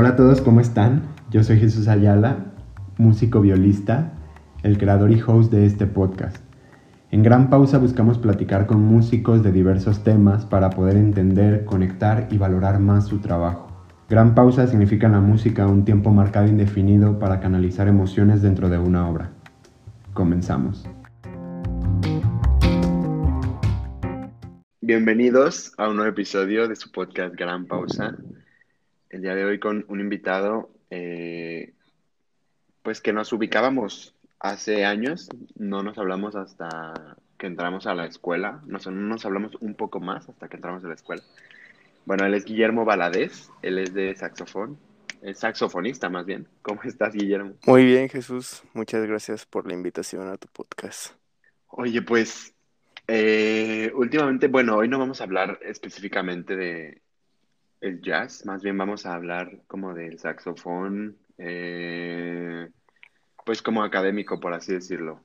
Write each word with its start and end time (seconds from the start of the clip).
Hola 0.00 0.10
a 0.10 0.16
todos, 0.16 0.40
¿cómo 0.40 0.60
están? 0.60 1.02
Yo 1.28 1.42
soy 1.42 1.58
Jesús 1.58 1.88
Ayala, 1.88 2.52
músico 2.98 3.40
violista, 3.40 4.12
el 4.62 4.78
creador 4.78 5.10
y 5.10 5.20
host 5.20 5.50
de 5.50 5.66
este 5.66 5.88
podcast. 5.88 6.36
En 7.10 7.24
Gran 7.24 7.50
Pausa 7.50 7.78
buscamos 7.78 8.16
platicar 8.16 8.68
con 8.68 8.80
músicos 8.80 9.42
de 9.42 9.50
diversos 9.50 10.04
temas 10.04 10.46
para 10.46 10.70
poder 10.70 10.96
entender, 10.96 11.64
conectar 11.64 12.28
y 12.30 12.38
valorar 12.38 12.78
más 12.78 13.08
su 13.08 13.18
trabajo. 13.18 13.72
Gran 14.08 14.36
Pausa 14.36 14.68
significa 14.68 15.08
en 15.08 15.14
la 15.14 15.20
música 15.20 15.66
un 15.66 15.84
tiempo 15.84 16.12
marcado 16.12 16.46
e 16.46 16.50
indefinido 16.50 17.18
para 17.18 17.40
canalizar 17.40 17.88
emociones 17.88 18.40
dentro 18.40 18.68
de 18.68 18.78
una 18.78 19.08
obra. 19.08 19.32
Comenzamos. 20.12 20.88
Bienvenidos 24.80 25.72
a 25.76 25.88
un 25.88 25.96
nuevo 25.96 26.12
episodio 26.12 26.68
de 26.68 26.76
su 26.76 26.92
podcast 26.92 27.34
Gran 27.34 27.66
Pausa 27.66 28.16
el 29.10 29.22
día 29.22 29.34
de 29.34 29.44
hoy 29.44 29.58
con 29.58 29.84
un 29.88 30.00
invitado, 30.00 30.70
eh, 30.90 31.74
pues 32.82 33.00
que 33.00 33.12
nos 33.12 33.32
ubicábamos 33.32 34.14
hace 34.40 34.84
años, 34.84 35.28
no 35.56 35.82
nos 35.82 35.98
hablamos 35.98 36.36
hasta 36.36 37.16
que 37.36 37.46
entramos 37.46 37.86
a 37.86 37.94
la 37.94 38.06
escuela, 38.06 38.62
no 38.66 38.78
nos 38.90 39.24
hablamos 39.24 39.56
un 39.60 39.74
poco 39.74 40.00
más 40.00 40.28
hasta 40.28 40.48
que 40.48 40.56
entramos 40.56 40.84
a 40.84 40.88
la 40.88 40.94
escuela. 40.94 41.22
Bueno, 42.04 42.24
él 42.24 42.34
es 42.34 42.44
Guillermo 42.44 42.84
Valadez, 42.84 43.50
él 43.62 43.78
es 43.78 43.92
de 43.94 44.14
saxofón, 44.14 44.78
es 45.22 45.38
saxofonista 45.38 46.08
más 46.08 46.26
bien. 46.26 46.48
¿Cómo 46.62 46.82
estás, 46.84 47.14
Guillermo? 47.14 47.54
Muy 47.66 47.84
bien, 47.84 48.08
Jesús, 48.08 48.62
muchas 48.72 49.06
gracias 49.06 49.46
por 49.46 49.66
la 49.66 49.74
invitación 49.74 50.28
a 50.28 50.36
tu 50.36 50.48
podcast. 50.48 51.14
Oye, 51.68 52.02
pues 52.02 52.54
eh, 53.06 53.92
últimamente, 53.94 54.48
bueno, 54.48 54.76
hoy 54.76 54.88
no 54.88 54.98
vamos 54.98 55.20
a 55.20 55.24
hablar 55.24 55.58
específicamente 55.62 56.56
de, 56.56 57.02
el 57.80 58.00
jazz, 58.00 58.44
más 58.46 58.62
bien 58.62 58.76
vamos 58.76 59.06
a 59.06 59.14
hablar 59.14 59.62
como 59.66 59.94
del 59.94 60.18
saxofón, 60.18 61.16
eh, 61.38 62.68
pues 63.44 63.62
como 63.62 63.82
académico, 63.82 64.40
por 64.40 64.52
así 64.54 64.72
decirlo. 64.74 65.24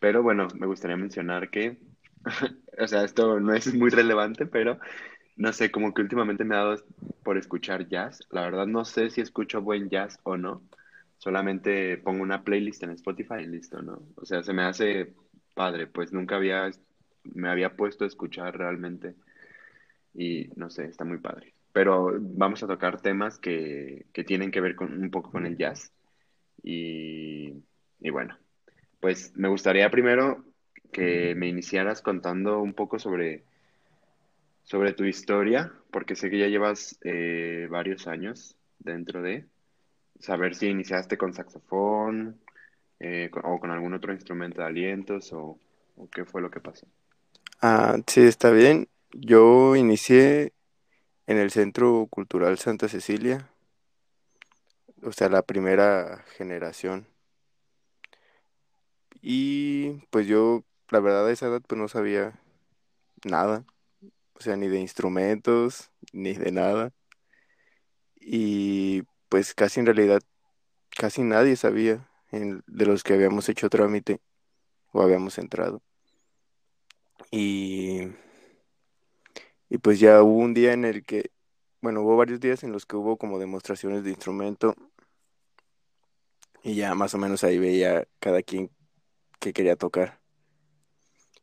Pero 0.00 0.22
bueno, 0.22 0.48
me 0.58 0.66
gustaría 0.66 0.96
mencionar 0.96 1.50
que, 1.50 1.78
o 2.78 2.86
sea, 2.86 3.04
esto 3.04 3.40
no 3.40 3.54
es 3.54 3.74
muy 3.74 3.90
relevante, 3.90 4.46
pero 4.46 4.78
no 5.36 5.52
sé, 5.52 5.70
como 5.70 5.94
que 5.94 6.02
últimamente 6.02 6.44
me 6.44 6.56
ha 6.56 6.58
dado 6.58 6.84
por 7.24 7.38
escuchar 7.38 7.88
jazz. 7.88 8.20
La 8.30 8.42
verdad 8.42 8.66
no 8.66 8.84
sé 8.84 9.10
si 9.10 9.20
escucho 9.20 9.62
buen 9.62 9.88
jazz 9.90 10.18
o 10.24 10.36
no. 10.36 10.62
Solamente 11.18 11.96
pongo 11.98 12.22
una 12.22 12.44
playlist 12.44 12.82
en 12.82 12.90
Spotify 12.90 13.42
y 13.42 13.46
listo, 13.46 13.82
¿no? 13.82 14.02
O 14.16 14.26
sea, 14.26 14.42
se 14.42 14.52
me 14.52 14.62
hace 14.64 15.14
padre, 15.54 15.86
pues 15.86 16.12
nunca 16.12 16.36
había, 16.36 16.70
me 17.24 17.48
había 17.48 17.76
puesto 17.76 18.04
a 18.04 18.08
escuchar 18.08 18.56
realmente. 18.58 19.14
Y 20.14 20.50
no 20.56 20.70
sé, 20.70 20.84
está 20.86 21.04
muy 21.04 21.18
padre 21.18 21.53
pero 21.74 22.16
vamos 22.20 22.62
a 22.62 22.68
tocar 22.68 23.00
temas 23.00 23.40
que, 23.40 24.06
tienen 24.26 24.52
que 24.52 24.60
ver 24.60 24.76
con, 24.76 24.96
un 24.96 25.10
poco 25.10 25.32
con 25.32 25.44
el 25.44 25.58
jazz. 25.58 25.90
Y, 26.62 27.52
bueno, 27.98 28.38
pues 29.00 29.32
me 29.34 29.48
gustaría 29.48 29.90
primero 29.90 30.44
que 30.92 31.34
me 31.34 31.48
iniciaras 31.48 32.00
contando 32.00 32.60
un 32.60 32.74
poco 32.74 33.00
sobre, 33.00 33.42
sobre 34.62 34.92
tu 34.92 35.04
historia, 35.04 35.72
porque 35.90 36.14
sé 36.14 36.30
que 36.30 36.38
ya 36.38 36.46
llevas 36.46 36.96
eh, 37.02 37.66
varios 37.68 38.06
años 38.06 38.56
dentro 38.78 39.20
de 39.20 39.44
saber 40.20 40.54
si 40.54 40.68
iniciaste 40.68 41.18
con 41.18 41.34
saxofón 41.34 42.38
eh, 43.00 43.32
o 43.42 43.58
con 43.58 43.72
algún 43.72 43.94
otro 43.94 44.12
instrumento 44.12 44.60
de 44.60 44.68
alientos 44.68 45.32
o, 45.32 45.58
o 45.96 46.08
qué 46.08 46.24
fue 46.24 46.40
lo 46.40 46.52
que 46.52 46.60
pasó. 46.60 46.86
Ah, 47.60 47.96
sí, 48.06 48.20
está 48.20 48.52
bien. 48.52 48.86
Yo 49.10 49.74
inicié 49.74 50.53
en 51.26 51.38
el 51.38 51.50
Centro 51.50 52.06
Cultural 52.10 52.58
Santa 52.58 52.88
Cecilia, 52.88 53.50
o 55.02 55.12
sea, 55.12 55.28
la 55.28 55.42
primera 55.42 56.24
generación. 56.36 57.06
Y 59.20 60.06
pues 60.10 60.26
yo, 60.26 60.64
la 60.90 61.00
verdad, 61.00 61.26
a 61.26 61.32
esa 61.32 61.46
edad 61.46 61.62
pues 61.66 61.78
no 61.80 61.88
sabía 61.88 62.38
nada, 63.24 63.64
o 64.34 64.40
sea, 64.40 64.56
ni 64.56 64.68
de 64.68 64.80
instrumentos, 64.80 65.90
ni 66.12 66.34
de 66.34 66.52
nada. 66.52 66.92
Y 68.20 69.02
pues 69.28 69.54
casi 69.54 69.80
en 69.80 69.86
realidad, 69.86 70.22
casi 70.90 71.22
nadie 71.22 71.56
sabía 71.56 72.08
de 72.30 72.86
los 72.86 73.04
que 73.04 73.14
habíamos 73.14 73.48
hecho 73.48 73.70
trámite 73.70 74.20
o 74.92 75.02
habíamos 75.02 75.38
entrado. 75.38 75.82
Y 77.30 78.08
y 79.74 79.78
pues 79.78 79.98
ya 79.98 80.22
hubo 80.22 80.38
un 80.38 80.54
día 80.54 80.72
en 80.72 80.84
el 80.84 81.04
que, 81.04 81.32
bueno, 81.82 82.02
hubo 82.02 82.16
varios 82.16 82.38
días 82.38 82.62
en 82.62 82.70
los 82.70 82.86
que 82.86 82.94
hubo 82.94 83.16
como 83.16 83.40
demostraciones 83.40 84.04
de 84.04 84.10
instrumento 84.10 84.76
y 86.62 86.76
ya 86.76 86.94
más 86.94 87.12
o 87.14 87.18
menos 87.18 87.42
ahí 87.42 87.58
veía 87.58 88.06
cada 88.20 88.40
quien 88.42 88.70
que 89.40 89.52
quería 89.52 89.74
tocar. 89.74 90.20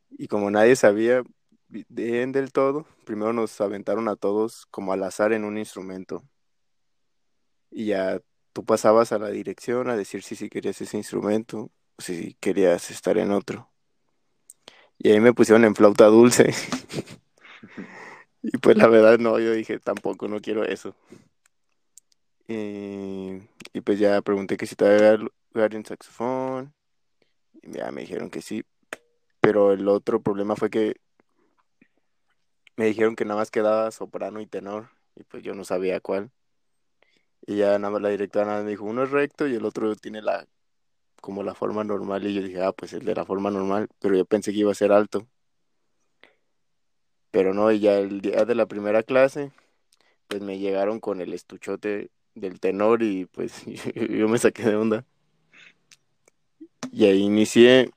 Y 0.08 0.28
como 0.28 0.50
nadie 0.50 0.76
sabía 0.76 1.22
bien 1.68 2.32
del 2.32 2.52
todo, 2.52 2.86
primero 3.04 3.34
nos 3.34 3.60
aventaron 3.60 4.08
a 4.08 4.16
todos 4.16 4.64
como 4.70 4.94
al 4.94 5.02
azar 5.02 5.34
en 5.34 5.44
un 5.44 5.58
instrumento. 5.58 6.24
Y 7.70 7.88
ya 7.88 8.18
tú 8.54 8.64
pasabas 8.64 9.12
a 9.12 9.18
la 9.18 9.28
dirección 9.28 9.90
a 9.90 9.96
decir 9.96 10.22
si, 10.22 10.48
querías 10.48 10.80
ese 10.80 10.96
instrumento 10.96 11.70
si 11.98 12.32
querías 12.40 12.90
estar 12.90 13.18
en 13.18 13.30
otro. 13.30 13.70
Y 14.96 15.10
ahí 15.10 15.20
me 15.20 15.34
pusieron 15.34 15.66
en 15.66 15.74
flauta 15.74 16.06
dulce. 16.06 16.54
Y 18.42 18.58
pues 18.58 18.76
la 18.76 18.88
verdad 18.88 19.18
no, 19.18 19.38
yo 19.38 19.52
dije 19.52 19.78
tampoco, 19.78 20.28
no 20.28 20.40
quiero 20.40 20.64
eso. 20.64 20.94
Y, 22.48 23.40
pues 23.84 23.98
ya 23.98 24.20
pregunté 24.22 24.56
que 24.56 24.66
si 24.66 24.76
todavía 24.76 25.12
había 25.12 25.28
lugar 25.52 25.74
en 25.74 25.84
saxofón. 25.86 26.74
Y 27.62 27.72
ya 27.72 27.90
me 27.92 28.02
dijeron 28.02 28.30
que 28.30 28.42
sí. 28.42 28.64
Pero 29.40 29.72
el 29.72 29.88
otro 29.88 30.22
problema 30.22 30.56
fue 30.56 30.70
que 30.70 30.96
me 32.76 32.86
dijeron 32.86 33.16
que 33.16 33.24
nada 33.24 33.40
más 33.40 33.50
quedaba 33.50 33.90
soprano 33.90 34.40
y 34.40 34.46
tenor. 34.46 34.90
Y 35.16 35.24
pues 35.24 35.42
yo 35.42 35.54
no 35.54 35.64
sabía 35.64 36.00
cuál. 36.00 36.30
Y 37.46 37.56
ya 37.56 37.78
nada 37.78 37.90
más 37.92 38.02
la 38.02 38.08
directora 38.10 38.46
nada 38.46 38.62
me 38.62 38.70
dijo, 38.70 38.84
uno 38.84 39.04
es 39.04 39.10
recto 39.10 39.46
y 39.48 39.54
el 39.54 39.64
otro 39.64 39.94
tiene 39.96 40.22
la 40.22 40.46
como 41.20 41.42
la 41.44 41.54
forma 41.54 41.84
normal. 41.84 42.26
Y 42.26 42.34
yo 42.34 42.42
dije, 42.42 42.62
ah, 42.62 42.72
pues 42.72 42.92
el 42.94 43.04
de 43.04 43.14
la 43.14 43.24
forma 43.26 43.50
normal. 43.50 43.88
Pero 44.00 44.16
yo 44.16 44.24
pensé 44.26 44.52
que 44.52 44.58
iba 44.60 44.72
a 44.72 44.74
ser 44.74 44.92
alto. 44.92 45.26
Pero 47.32 47.54
no, 47.54 47.72
y 47.72 47.80
ya 47.80 47.98
el 47.98 48.20
día 48.20 48.44
de 48.44 48.54
la 48.54 48.66
primera 48.66 49.02
clase, 49.02 49.50
pues 50.28 50.40
me 50.42 50.60
llegaron 50.60 51.00
con 51.00 51.20
el 51.20 51.32
estuchote 51.32 52.10
del 52.36 52.60
tenor 52.60 53.02
y 53.02 53.26
pues 53.26 53.64
yo 53.94 54.28
me 54.28 54.38
saqué 54.38 54.62
de 54.62 54.76
onda. 54.76 55.04
Y 56.92 57.06
ahí 57.06 57.22
inicié 57.22 57.90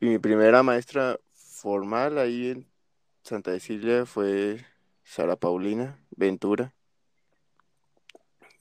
mi 0.00 0.18
primera 0.18 0.62
maestra 0.62 1.18
formal 1.34 2.18
ahí 2.18 2.50
en 2.50 2.66
Santa 3.22 3.52
Cecilia 3.52 4.06
fue 4.06 4.64
Sara 5.04 5.36
Paulina 5.36 5.98
Ventura. 6.10 6.74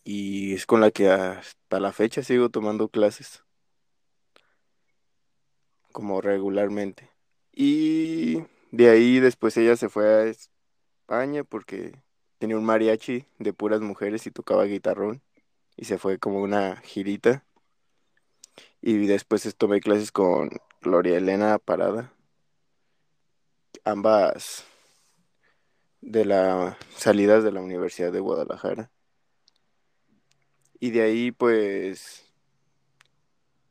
Y 0.04 0.54
es 0.54 0.66
con 0.66 0.82
la 0.82 0.92
que 0.92 1.10
hasta 1.10 1.80
la 1.80 1.92
fecha 1.92 2.24
sigo 2.24 2.50
tomando 2.50 2.90
clases. 2.90 3.44
Como 5.92 6.22
regularmente. 6.22 7.10
Y 7.54 8.44
de 8.72 8.90
ahí 8.90 9.20
después 9.20 9.58
ella 9.58 9.76
se 9.76 9.90
fue 9.90 10.06
a 10.08 10.24
España 10.26 11.44
porque 11.44 12.02
tenía 12.38 12.58
un 12.58 12.66
mariachi 12.66 13.26
de 13.40 13.54
puras 13.54 13.82
mujeres 13.82 14.26
y 14.28 14.32
tocaba 14.32 14.66
guitarrón. 14.66 15.22
Y 15.76 15.86
se 15.86 15.98
fue 15.98 16.20
como 16.20 16.42
una 16.42 16.78
girita. 16.78 17.46
Y 18.82 19.08
después 19.08 19.56
tomé 19.58 19.82
clases 19.82 20.12
con 20.12 20.50
Gloria 20.82 21.18
Elena 21.18 21.58
Parada. 21.60 22.14
Ambas 23.86 24.66
de 26.02 26.26
las 26.26 26.78
salidas 26.96 27.44
de 27.44 27.52
la 27.52 27.62
Universidad 27.62 28.12
de 28.12 28.20
Guadalajara. 28.20 28.92
Y 30.80 30.92
de 30.92 31.02
ahí 31.02 31.32
pues 31.32 32.26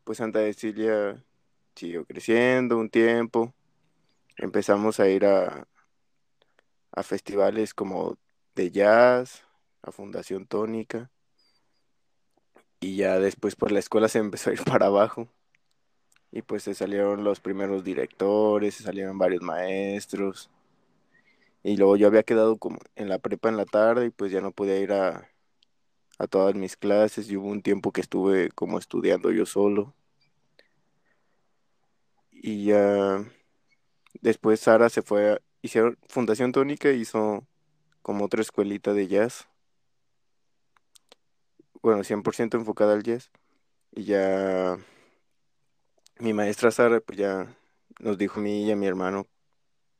pues 0.05 0.19
Santa 0.19 0.41
Cecilia 0.41 1.23
siguió 1.75 2.05
creciendo 2.07 2.79
un 2.79 2.91
tiempo 2.91 3.55
empezamos 4.39 5.01
a 5.01 5.09
ir 5.09 5.27
a, 5.27 5.69
a 6.93 7.03
festivales 7.03 7.75
como 7.75 8.19
de 8.55 8.71
jazz, 8.71 9.45
a 9.83 9.93
Fundación 9.93 10.47
Tónica, 10.47 11.11
y 12.81 12.97
ya 12.97 13.19
después 13.19 13.57
por 13.57 13.73
la 13.73 13.79
escuela 13.81 14.09
se 14.09 14.19
empezó 14.19 14.51
a 14.51 14.55
ir 14.55 14.65
para 14.65 14.87
abajo. 14.87 15.29
Y 16.31 16.43
pues 16.43 16.63
se 16.63 16.75
salieron 16.75 17.25
los 17.25 17.41
primeros 17.41 17.85
directores, 17.85 18.75
se 18.77 18.83
salieron 18.85 19.19
varios 19.19 19.43
maestros. 19.43 20.51
Y 21.63 21.77
luego 21.77 21.97
yo 21.97 22.07
había 22.07 22.23
quedado 22.23 22.57
como 22.59 22.79
en 22.97 23.09
la 23.09 23.19
prepa 23.19 23.49
en 23.49 23.57
la 23.57 23.65
tarde 23.65 24.07
y 24.07 24.11
pues 24.11 24.33
ya 24.33 24.41
no 24.41 24.53
podía 24.53 24.79
ir 24.79 24.93
a, 24.93 25.29
a 26.19 26.27
todas 26.29 26.55
mis 26.55 26.77
clases 26.77 27.31
y 27.31 27.37
hubo 27.37 27.49
un 27.49 27.63
tiempo 27.63 27.93
que 27.93 28.01
estuve 28.03 28.51
como 28.53 28.79
estudiando 28.79 29.31
yo 29.33 29.47
solo. 29.47 29.95
Y 32.33 32.65
ya 32.67 33.25
Después 34.21 34.61
Sara 34.61 34.89
se 34.89 35.03
fue, 35.03 35.33
a, 35.33 35.41
hicieron 35.63 35.99
Fundación 36.09 36.53
Tónica, 36.53 36.91
hizo 36.93 37.47
como 38.03 38.25
otra 38.27 38.43
escuelita 38.43 38.93
de 38.95 39.09
jazz. 39.09 39.49
bueno, 41.83 42.03
100% 42.05 42.57
enfocada 42.57 42.93
al 42.95 43.03
jazz. 43.03 43.31
Y 43.93 44.05
ya 44.05 44.79
mi 46.19 46.33
maestra 46.33 46.71
Sara, 46.71 47.01
pues 47.01 47.19
ya 47.19 47.57
nos 48.01 48.19
dijo 48.19 48.41
a 48.41 48.43
mí 48.43 48.65
y 48.65 48.73
a 48.73 48.77
mi 48.77 48.87
hermano, 48.87 49.27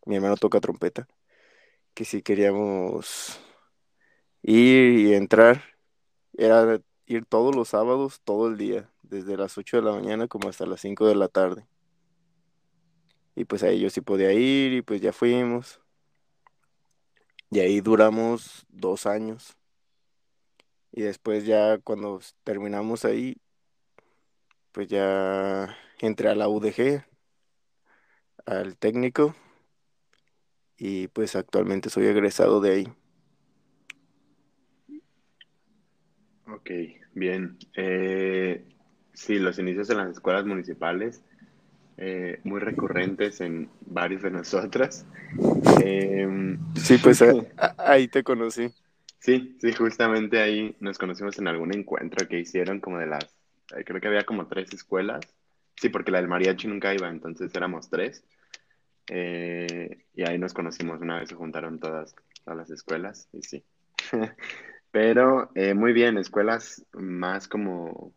mi 0.07 0.17
hermano 0.17 0.37
toca 0.37 0.61
trompeta, 0.61 1.09
que 1.95 2.05
si 2.05 2.23
queríamos 2.23 3.41
ir 4.43 4.99
y 5.01 5.15
entrar, 5.15 5.63
era 6.35 6.81
ir 7.07 7.25
todos 7.27 7.55
los 7.55 7.69
sábados, 7.71 8.21
todo 8.25 8.49
el 8.49 8.59
día, 8.59 8.91
desde 9.03 9.37
las 9.37 9.59
8 9.59 9.79
de 9.79 9.83
la 9.85 9.93
mañana 9.93 10.29
como 10.29 10.49
hasta 10.49 10.67
las 10.67 10.81
5 10.81 11.07
de 11.07 11.15
la 11.17 11.29
tarde. 11.29 11.67
Y 13.39 13.45
pues 13.45 13.63
ahí 13.63 13.79
yo 13.79 13.89
sí 13.89 14.01
podía 14.01 14.33
ir 14.33 14.73
y 14.73 14.83
pues 14.83 15.01
ya 15.01 15.13
fuimos. 15.13 15.81
Y 17.53 17.61
ahí 17.61 17.81
duramos 17.81 18.67
dos 18.69 19.07
años. 19.07 19.57
Y 20.91 21.03
después 21.03 21.47
ya 21.47 21.79
cuando 21.79 22.21
terminamos 22.43 23.05
ahí, 23.05 23.37
pues 24.73 24.89
ya 24.89 25.77
entré 26.01 26.31
a 26.31 26.35
la 26.35 26.49
UDG, 26.49 27.05
al 28.45 28.77
técnico, 28.77 29.37
y 30.77 31.07
pues 31.07 31.37
actualmente 31.37 31.91
soy 31.91 32.07
egresado 32.07 32.61
de 32.61 32.73
ahí. 32.73 32.93
Ok, 36.49 36.71
bien. 37.15 37.57
Eh, 37.77 38.67
sí, 39.13 39.39
los 39.39 39.61
inicios 39.61 39.91
en 39.91 39.99
las 39.99 40.11
escuelas 40.11 40.45
municipales, 40.45 41.23
eh, 41.99 42.41
muy 42.45 42.61
recurrentes 42.61 43.41
en 43.41 43.69
varios 43.81 44.23
de 44.23 44.31
nosotros. 44.31 45.05
Em, 45.83 46.59
sí, 46.75 46.99
pues 46.99 47.23
ahí 47.77 48.09
te 48.09 48.23
conocí. 48.23 48.73
Sí, 49.19 49.57
sí, 49.61 49.73
justamente 49.73 50.41
ahí 50.41 50.77
nos 50.81 50.97
conocimos 50.97 51.39
en 51.39 51.49
algún 51.49 51.75
encuentro 51.75 52.27
que 52.29 52.39
hicieron 52.39 52.81
como 52.81 52.99
de 52.99 53.07
las, 53.07 53.25
eh, 53.77 53.85
creo 53.85 54.01
que 54.01 54.09
había 54.09 54.25
como 54.25 54.47
tres 54.47 54.73
escuelas. 54.73 55.21
Sí, 55.77 55.89
porque 55.89 56.11
la 56.11 56.19
del 56.19 56.29
mariachi 56.29 56.67
nunca 56.69 56.95
iba, 56.95 57.09
entonces 57.09 57.55
éramos 57.55 57.91
tres. 57.91 58.25
y 59.11 60.23
ahí 60.23 60.39
nos 60.39 60.55
conocimos 60.55 61.01
una 61.01 61.19
vez, 61.19 61.29
se 61.29 61.35
juntaron 61.35 61.79
todas, 61.79 62.15
todas 62.45 62.59
las 62.59 62.71
escuelas 62.71 63.29
y 63.33 63.43
sí. 63.43 63.65
Pero 64.91 65.51
eh, 65.55 65.75
muy 65.75 65.93
bien, 65.93 66.19
escuelas 66.19 66.85
más 66.93 67.49
como 67.49 68.13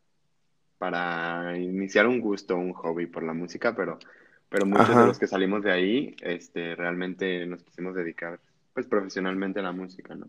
para 0.81 1.55
iniciar 1.59 2.07
un 2.07 2.19
gusto, 2.19 2.57
un 2.57 2.73
hobby 2.73 3.05
por 3.05 3.21
la 3.21 3.33
música, 3.33 3.75
pero, 3.75 3.99
pero 4.49 4.65
muchos 4.65 4.89
de 4.89 5.05
los 5.05 5.19
que 5.19 5.27
salimos 5.27 5.61
de 5.61 5.71
ahí, 5.71 6.15
este, 6.21 6.73
realmente 6.73 7.45
nos 7.45 7.61
quisimos 7.61 7.93
dedicar, 7.93 8.39
pues, 8.73 8.87
profesionalmente 8.87 9.59
a 9.59 9.63
la 9.63 9.73
música, 9.73 10.15
¿no? 10.15 10.27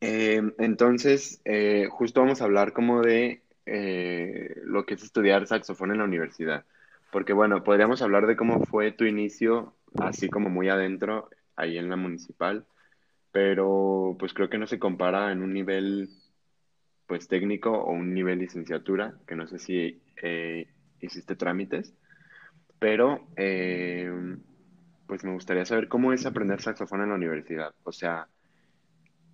Em, 0.00 0.52
entonces, 0.58 1.40
eh, 1.44 1.88
justo 1.90 2.20
vamos 2.20 2.40
a 2.40 2.44
hablar 2.44 2.72
como 2.72 3.02
de 3.02 3.42
eh, 3.66 4.54
lo 4.62 4.86
que 4.86 4.94
es 4.94 5.02
estudiar 5.02 5.48
saxofón 5.48 5.90
en 5.90 5.98
la 5.98 6.04
universidad, 6.04 6.64
porque 7.10 7.32
bueno, 7.32 7.64
podríamos 7.64 8.00
hablar 8.00 8.28
de 8.28 8.36
cómo 8.36 8.64
fue 8.64 8.92
tu 8.92 9.06
inicio, 9.06 9.74
así 9.98 10.28
como 10.28 10.50
muy 10.50 10.68
adentro, 10.68 11.30
ahí 11.56 11.78
en 11.78 11.90
la 11.90 11.96
municipal, 11.96 12.64
pero 13.32 14.14
pues 14.20 14.32
creo 14.34 14.48
que 14.48 14.58
no 14.58 14.68
se 14.68 14.78
compara 14.78 15.32
en 15.32 15.42
un 15.42 15.52
nivel 15.52 16.10
pues 17.08 17.26
técnico 17.26 17.72
o 17.72 17.90
un 17.90 18.14
nivel 18.14 18.38
licenciatura, 18.38 19.14
que 19.26 19.34
no 19.34 19.48
sé 19.48 19.58
si 19.58 20.00
eh, 20.22 20.68
hiciste 21.00 21.34
trámites, 21.34 21.94
pero 22.78 23.26
eh, 23.36 24.36
pues 25.06 25.24
me 25.24 25.32
gustaría 25.32 25.64
saber 25.64 25.88
cómo 25.88 26.12
es 26.12 26.26
aprender 26.26 26.60
saxofón 26.60 27.00
en 27.00 27.08
la 27.08 27.14
universidad, 27.14 27.74
o 27.82 27.92
sea, 27.92 28.28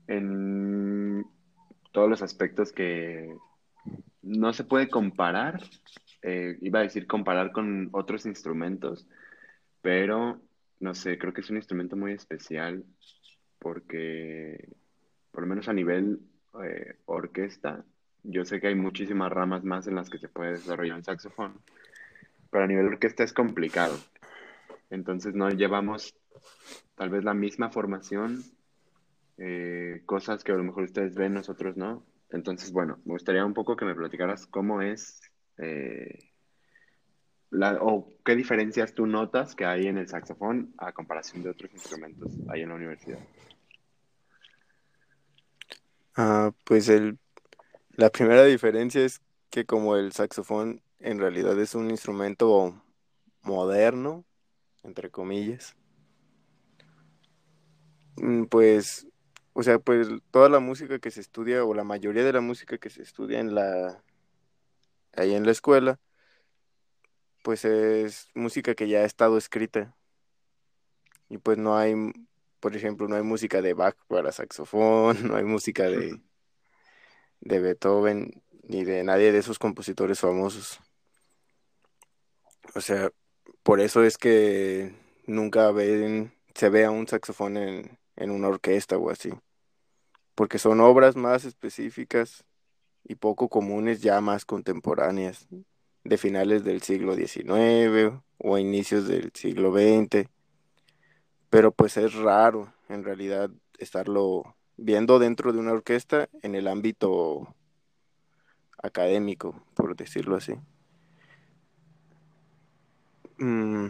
en 0.06 1.26
todos 1.92 2.08
los 2.08 2.22
aspectos 2.22 2.72
que 2.72 3.36
no 4.22 4.52
se 4.52 4.64
puede 4.64 4.88
comparar, 4.88 5.60
eh, 6.22 6.56
iba 6.62 6.78
a 6.78 6.84
decir 6.84 7.08
comparar 7.08 7.50
con 7.50 7.88
otros 7.92 8.24
instrumentos, 8.24 9.06
pero 9.82 10.40
no 10.78 10.94
sé, 10.94 11.18
creo 11.18 11.32
que 11.32 11.40
es 11.40 11.50
un 11.50 11.56
instrumento 11.56 11.96
muy 11.96 12.12
especial 12.12 12.84
porque 13.58 14.68
por 15.32 15.42
lo 15.42 15.48
menos 15.48 15.68
a 15.68 15.72
nivel 15.72 16.20
eh, 16.62 16.96
orquesta, 17.06 17.84
yo 18.22 18.44
sé 18.44 18.60
que 18.60 18.68
hay 18.68 18.74
muchísimas 18.74 19.30
ramas 19.30 19.64
más 19.64 19.86
en 19.86 19.96
las 19.96 20.08
que 20.08 20.18
se 20.18 20.28
puede 20.28 20.52
desarrollar 20.52 20.98
el 20.98 21.04
saxofón, 21.04 21.60
pero 22.50 22.64
a 22.64 22.66
nivel 22.66 22.86
orquesta 22.86 23.22
es 23.24 23.32
complicado. 23.32 23.98
Entonces 24.90 25.34
no 25.34 25.50
llevamos 25.50 26.14
tal 26.94 27.10
vez 27.10 27.24
la 27.24 27.34
misma 27.34 27.70
formación, 27.70 28.42
eh, 29.38 30.02
cosas 30.06 30.44
que 30.44 30.52
a 30.52 30.56
lo 30.56 30.64
mejor 30.64 30.84
ustedes 30.84 31.14
ven, 31.14 31.34
nosotros 31.34 31.76
no. 31.76 32.04
Entonces, 32.30 32.72
bueno, 32.72 32.98
me 33.04 33.12
gustaría 33.12 33.44
un 33.44 33.54
poco 33.54 33.76
que 33.76 33.84
me 33.84 33.94
platicaras 33.94 34.46
cómo 34.46 34.82
es 34.82 35.20
eh, 35.58 36.30
la, 37.50 37.78
o 37.80 38.08
qué 38.24 38.34
diferencias 38.34 38.94
tú 38.94 39.06
notas 39.06 39.54
que 39.54 39.64
hay 39.64 39.86
en 39.86 39.98
el 39.98 40.08
saxofón 40.08 40.74
a 40.78 40.92
comparación 40.92 41.42
de 41.42 41.50
otros 41.50 41.72
instrumentos 41.72 42.32
ahí 42.48 42.62
en 42.62 42.70
la 42.70 42.74
universidad. 42.74 43.20
Ah, 46.16 46.52
pues 46.64 46.88
el, 46.88 47.18
la 47.92 48.10
primera 48.10 48.44
diferencia 48.44 49.04
es 49.04 49.22
que 49.50 49.66
como 49.66 49.96
el 49.96 50.12
saxofón 50.12 50.82
en 51.00 51.18
realidad 51.18 51.58
es 51.60 51.74
un 51.74 51.90
instrumento 51.90 52.82
moderno, 53.42 54.24
entre 54.84 55.10
comillas, 55.10 55.76
mm, 58.16 58.44
pues, 58.46 59.06
o 59.52 59.62
sea, 59.62 59.78
pues 59.78 60.08
toda 60.30 60.48
la 60.48 60.60
música 60.60 60.98
que 60.98 61.10
se 61.10 61.20
estudia 61.20 61.64
o 61.64 61.74
la 61.74 61.84
mayoría 61.84 62.24
de 62.24 62.32
la 62.32 62.40
música 62.40 62.78
que 62.78 62.90
se 62.90 63.02
estudia 63.02 63.40
en 63.40 63.54
la, 63.54 64.02
ahí 65.16 65.34
en 65.34 65.44
la 65.46 65.52
escuela, 65.52 65.98
pues 67.42 67.64
es 67.64 68.28
música 68.34 68.74
que 68.74 68.88
ya 68.88 69.00
ha 69.00 69.04
estado 69.04 69.36
escrita. 69.38 69.94
Y 71.28 71.38
pues 71.38 71.58
no 71.58 71.76
hay 71.76 71.94
por 72.64 72.74
ejemplo, 72.74 73.06
no 73.08 73.16
hay 73.16 73.22
música 73.22 73.60
de 73.60 73.74
Bach 73.74 73.94
para 74.08 74.32
saxofón, 74.32 75.18
no 75.28 75.36
hay 75.36 75.44
música 75.44 75.82
de, 75.84 76.18
de 77.40 77.60
Beethoven 77.60 78.42
ni 78.62 78.84
de 78.84 79.04
nadie 79.04 79.32
de 79.32 79.38
esos 79.40 79.58
compositores 79.58 80.18
famosos. 80.18 80.80
O 82.74 82.80
sea, 82.80 83.10
por 83.62 83.80
eso 83.80 84.02
es 84.02 84.16
que 84.16 84.94
nunca 85.26 85.72
ven, 85.72 86.32
se 86.54 86.70
ve 86.70 86.86
a 86.86 86.90
un 86.90 87.06
saxofón 87.06 87.58
en, 87.58 87.98
en 88.16 88.30
una 88.30 88.48
orquesta 88.48 88.96
o 88.96 89.10
así. 89.10 89.30
Porque 90.34 90.58
son 90.58 90.80
obras 90.80 91.16
más 91.16 91.44
específicas 91.44 92.46
y 93.02 93.16
poco 93.16 93.50
comunes, 93.50 94.00
ya 94.00 94.22
más 94.22 94.46
contemporáneas, 94.46 95.48
de 96.02 96.16
finales 96.16 96.64
del 96.64 96.80
siglo 96.80 97.14
XIX 97.14 98.22
o 98.38 98.56
inicios 98.56 99.06
del 99.06 99.32
siglo 99.34 99.70
XX 99.70 100.30
pero 101.54 101.70
pues 101.70 101.96
es 101.96 102.14
raro 102.14 102.74
en 102.88 103.04
realidad 103.04 103.48
estarlo 103.78 104.56
viendo 104.76 105.20
dentro 105.20 105.52
de 105.52 105.60
una 105.60 105.70
orquesta 105.70 106.28
en 106.42 106.56
el 106.56 106.66
ámbito 106.66 107.54
académico, 108.82 109.62
por 109.74 109.94
decirlo 109.94 110.34
así. 110.34 110.54
Mm. 113.38 113.86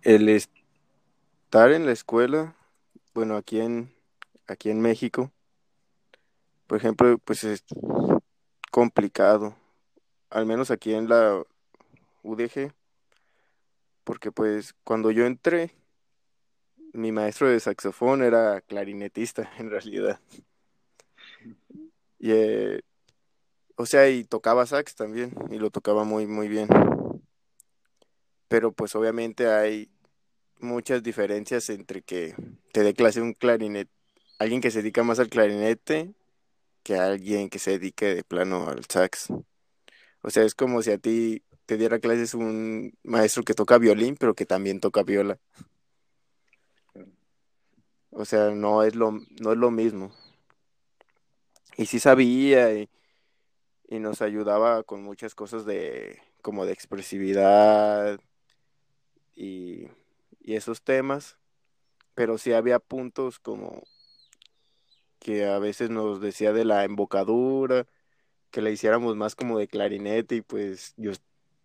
El 0.00 0.30
estar 0.30 1.72
en 1.72 1.84
la 1.84 1.92
escuela, 1.92 2.56
bueno, 3.12 3.36
aquí 3.36 3.60
en, 3.60 3.92
aquí 4.46 4.70
en 4.70 4.80
México, 4.80 5.30
por 6.66 6.78
ejemplo, 6.78 7.18
pues 7.18 7.44
es 7.44 7.66
complicado, 8.70 9.54
al 10.30 10.46
menos 10.46 10.70
aquí 10.70 10.94
en 10.94 11.10
la 11.10 11.44
UDG, 12.22 12.72
porque 14.08 14.32
pues 14.32 14.74
cuando 14.84 15.10
yo 15.10 15.26
entré, 15.26 15.74
mi 16.94 17.12
maestro 17.12 17.50
de 17.50 17.60
saxofón 17.60 18.22
era 18.22 18.62
clarinetista 18.62 19.52
en 19.58 19.68
realidad. 19.68 20.18
Y, 22.18 22.30
eh, 22.30 22.80
o 23.76 23.84
sea, 23.84 24.08
y 24.08 24.24
tocaba 24.24 24.64
sax 24.64 24.94
también, 24.94 25.34
y 25.50 25.58
lo 25.58 25.68
tocaba 25.68 26.04
muy, 26.04 26.26
muy 26.26 26.48
bien. 26.48 26.68
Pero 28.48 28.72
pues 28.72 28.94
obviamente 28.94 29.46
hay 29.46 29.90
muchas 30.58 31.02
diferencias 31.02 31.68
entre 31.68 32.00
que 32.00 32.34
te 32.72 32.84
dé 32.84 32.94
clase 32.94 33.20
un 33.20 33.34
clarinete, 33.34 33.92
alguien 34.38 34.62
que 34.62 34.70
se 34.70 34.78
dedica 34.78 35.02
más 35.02 35.18
al 35.18 35.28
clarinete 35.28 36.14
que 36.82 36.96
alguien 36.96 37.50
que 37.50 37.58
se 37.58 37.72
dedique 37.72 38.14
de 38.14 38.24
plano 38.24 38.70
al 38.70 38.86
sax. 38.86 39.28
O 40.22 40.30
sea, 40.30 40.44
es 40.44 40.54
como 40.54 40.80
si 40.80 40.92
a 40.92 40.96
ti 40.96 41.42
te 41.68 41.76
diera 41.76 41.98
clases 41.98 42.32
un 42.32 42.94
maestro 43.02 43.42
que 43.42 43.52
toca 43.52 43.76
violín, 43.76 44.16
pero 44.16 44.34
que 44.34 44.46
también 44.46 44.80
toca 44.80 45.02
viola. 45.02 45.38
O 48.08 48.24
sea, 48.24 48.52
no 48.52 48.84
es 48.84 48.94
lo, 48.94 49.12
no 49.12 49.52
es 49.52 49.58
lo 49.58 49.70
mismo. 49.70 50.10
Y 51.76 51.84
sí 51.84 52.00
sabía 52.00 52.72
y, 52.72 52.88
nos 53.90 54.22
ayudaba 54.22 54.82
con 54.82 55.02
muchas 55.02 55.34
cosas 55.34 55.66
de 55.66 56.18
como 56.40 56.64
de 56.64 56.72
expresividad 56.72 58.18
y, 59.36 59.88
y 60.40 60.54
esos 60.54 60.80
temas, 60.80 61.36
pero 62.14 62.38
sí 62.38 62.54
había 62.54 62.78
puntos 62.78 63.38
como 63.38 63.82
que 65.18 65.44
a 65.44 65.58
veces 65.58 65.90
nos 65.90 66.22
decía 66.22 66.54
de 66.54 66.64
la 66.64 66.84
embocadura, 66.84 67.86
que 68.50 68.62
la 68.62 68.70
hiciéramos 68.70 69.16
más 69.16 69.34
como 69.34 69.58
de 69.58 69.68
clarinete 69.68 70.36
y 70.36 70.40
pues 70.40 70.94
yo, 70.96 71.12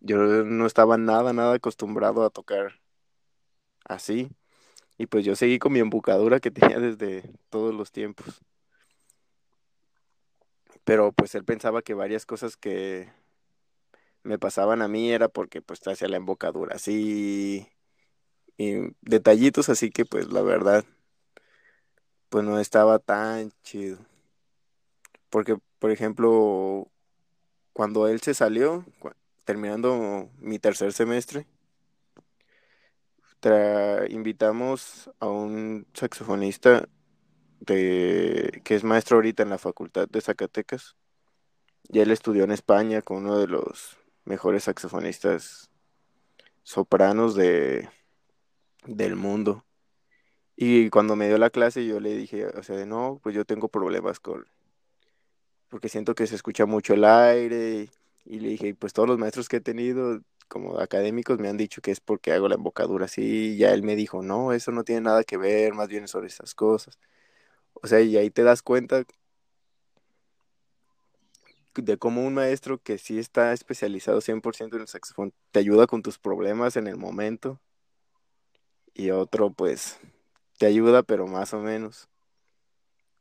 yo 0.04 0.18
no 0.44 0.66
estaba 0.66 0.98
nada, 0.98 1.32
nada 1.32 1.54
acostumbrado 1.54 2.24
a 2.24 2.30
tocar 2.30 2.80
así. 3.84 4.30
Y 4.98 5.06
pues 5.06 5.24
yo 5.24 5.36
seguí 5.36 5.58
con 5.58 5.72
mi 5.72 5.80
embocadura 5.80 6.40
que 6.40 6.50
tenía 6.52 6.78
desde 6.78 7.24
todos 7.50 7.74
los 7.74 7.92
tiempos. 7.92 8.42
Pero 10.84 11.12
pues 11.12 11.34
él 11.34 11.44
pensaba 11.44 11.82
que 11.82 11.94
varias 11.94 12.26
cosas 12.26 12.56
que 12.56 13.10
me 14.22 14.38
pasaban 14.38 14.82
a 14.82 14.88
mí 14.88 15.10
era 15.12 15.28
porque 15.28 15.62
pues 15.62 15.86
hacía 15.86 16.08
la 16.08 16.16
embocadura 16.16 16.76
así 16.76 17.68
y 18.58 18.94
detallitos 19.02 19.68
así 19.68 19.90
que 19.90 20.04
pues 20.06 20.32
la 20.32 20.42
verdad 20.42 20.84
pues 22.28 22.44
no 22.44 22.58
estaba 22.58 22.98
tan 22.98 23.52
chido. 23.62 23.98
Porque, 25.30 25.56
por 25.78 25.90
ejemplo, 25.90 26.88
cuando 27.72 28.08
él 28.08 28.20
se 28.20 28.34
salió, 28.34 28.84
terminando 29.44 30.30
mi 30.38 30.58
tercer 30.58 30.92
semestre, 30.92 31.46
invitamos 34.08 35.10
a 35.20 35.26
un 35.26 35.86
saxofonista 35.92 36.88
que 37.66 38.62
es 38.64 38.84
maestro 38.84 39.16
ahorita 39.16 39.42
en 39.42 39.50
la 39.50 39.58
Facultad 39.58 40.08
de 40.08 40.20
Zacatecas. 40.20 40.96
Y 41.88 42.00
él 42.00 42.10
estudió 42.10 42.44
en 42.44 42.50
España 42.50 43.02
con 43.02 43.18
uno 43.18 43.38
de 43.38 43.46
los 43.46 43.98
mejores 44.24 44.64
saxofonistas 44.64 45.70
sopranos 46.62 47.34
de, 47.34 47.88
del 48.86 49.16
mundo. 49.16 49.64
Y 50.56 50.88
cuando 50.90 51.16
me 51.16 51.28
dio 51.28 51.36
la 51.38 51.50
clase 51.50 51.86
yo 51.86 52.00
le 52.00 52.16
dije, 52.16 52.46
o 52.46 52.62
sea, 52.62 52.84
no, 52.86 53.20
pues 53.22 53.34
yo 53.34 53.44
tengo 53.44 53.68
problemas 53.68 54.20
con, 54.20 54.46
porque 55.68 55.88
siento 55.88 56.14
que 56.14 56.26
se 56.26 56.36
escucha 56.36 56.66
mucho 56.66 56.94
el 56.94 57.04
aire. 57.04 57.88
Y, 58.24 58.40
le 58.40 58.48
dije, 58.50 58.74
pues 58.74 58.92
todos 58.92 59.08
los 59.08 59.18
maestros 59.18 59.48
que 59.48 59.56
he 59.58 59.60
tenido 59.60 60.20
como 60.48 60.78
académicos 60.78 61.38
me 61.38 61.48
han 61.48 61.56
dicho 61.56 61.80
que 61.82 61.90
es 61.90 62.00
porque 62.00 62.32
hago 62.32 62.48
la 62.48 62.56
embocadura 62.56 63.06
así. 63.06 63.54
Y 63.54 63.56
ya 63.58 63.72
él 63.72 63.82
me 63.82 63.96
dijo, 63.96 64.22
no, 64.22 64.52
eso 64.52 64.72
no 64.72 64.84
tiene 64.84 65.02
nada 65.02 65.24
que 65.24 65.36
ver, 65.36 65.74
más 65.74 65.88
bien 65.88 66.08
sobre 66.08 66.28
esas 66.28 66.54
cosas. 66.54 66.98
O 67.74 67.86
sea, 67.86 68.00
y 68.00 68.16
ahí 68.16 68.30
te 68.30 68.42
das 68.44 68.62
cuenta 68.62 69.04
de 71.74 71.98
cómo 71.98 72.24
un 72.24 72.34
maestro 72.34 72.78
que 72.78 72.98
sí 72.98 73.18
está 73.18 73.52
especializado 73.52 74.20
100% 74.20 74.76
en 74.76 74.82
el 74.82 74.88
saxofón 74.88 75.32
te 75.50 75.58
ayuda 75.60 75.86
con 75.86 76.02
tus 76.02 76.18
problemas 76.18 76.76
en 76.76 76.86
el 76.86 76.96
momento 76.96 77.60
y 78.94 79.10
otro 79.10 79.50
pues 79.50 79.98
te 80.58 80.66
ayuda 80.66 81.02
pero 81.02 81.26
más 81.26 81.52
o 81.52 81.60
menos. 81.60 82.08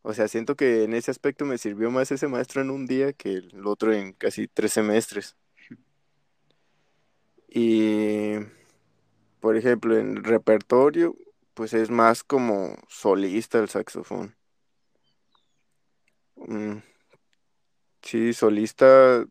O 0.04 0.14
sea, 0.14 0.28
siento 0.28 0.56
que 0.56 0.84
en 0.84 0.94
ese 0.94 1.12
aspecto 1.12 1.46
me 1.46 1.58
sirvió 1.58 1.90
más 1.90 2.12
ese 2.12 2.28
maestro 2.28 2.62
en 2.62 2.72
un 2.72 2.86
día 2.88 3.14
que 3.14 3.36
el 3.36 3.66
otro 3.66 3.94
en 3.94 4.12
casi 4.14 4.48
tres 4.50 4.74
semestres. 4.74 5.38
Y, 7.48 8.34
por 9.40 9.56
ejemplo, 9.56 9.98
en 9.98 10.24
repertorio, 10.24 11.16
pues 11.54 11.74
es 11.74 11.90
más 11.90 12.24
como 12.24 12.76
solista 12.90 13.60
el 13.60 13.70
saxofón. 13.70 14.36
Mm, 16.36 16.80
sí, 18.02 18.34
solista 18.34 19.26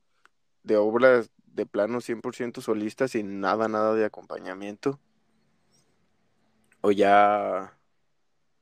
de 0.62 0.76
obras 0.76 1.30
de 1.46 1.66
plano 1.66 2.00
100% 2.00 2.62
solista 2.62 3.08
sin 3.08 3.40
nada, 3.40 3.68
nada 3.68 3.94
de 3.94 4.04
acompañamiento. 4.06 4.98
O 6.80 6.90
ya, 6.92 7.78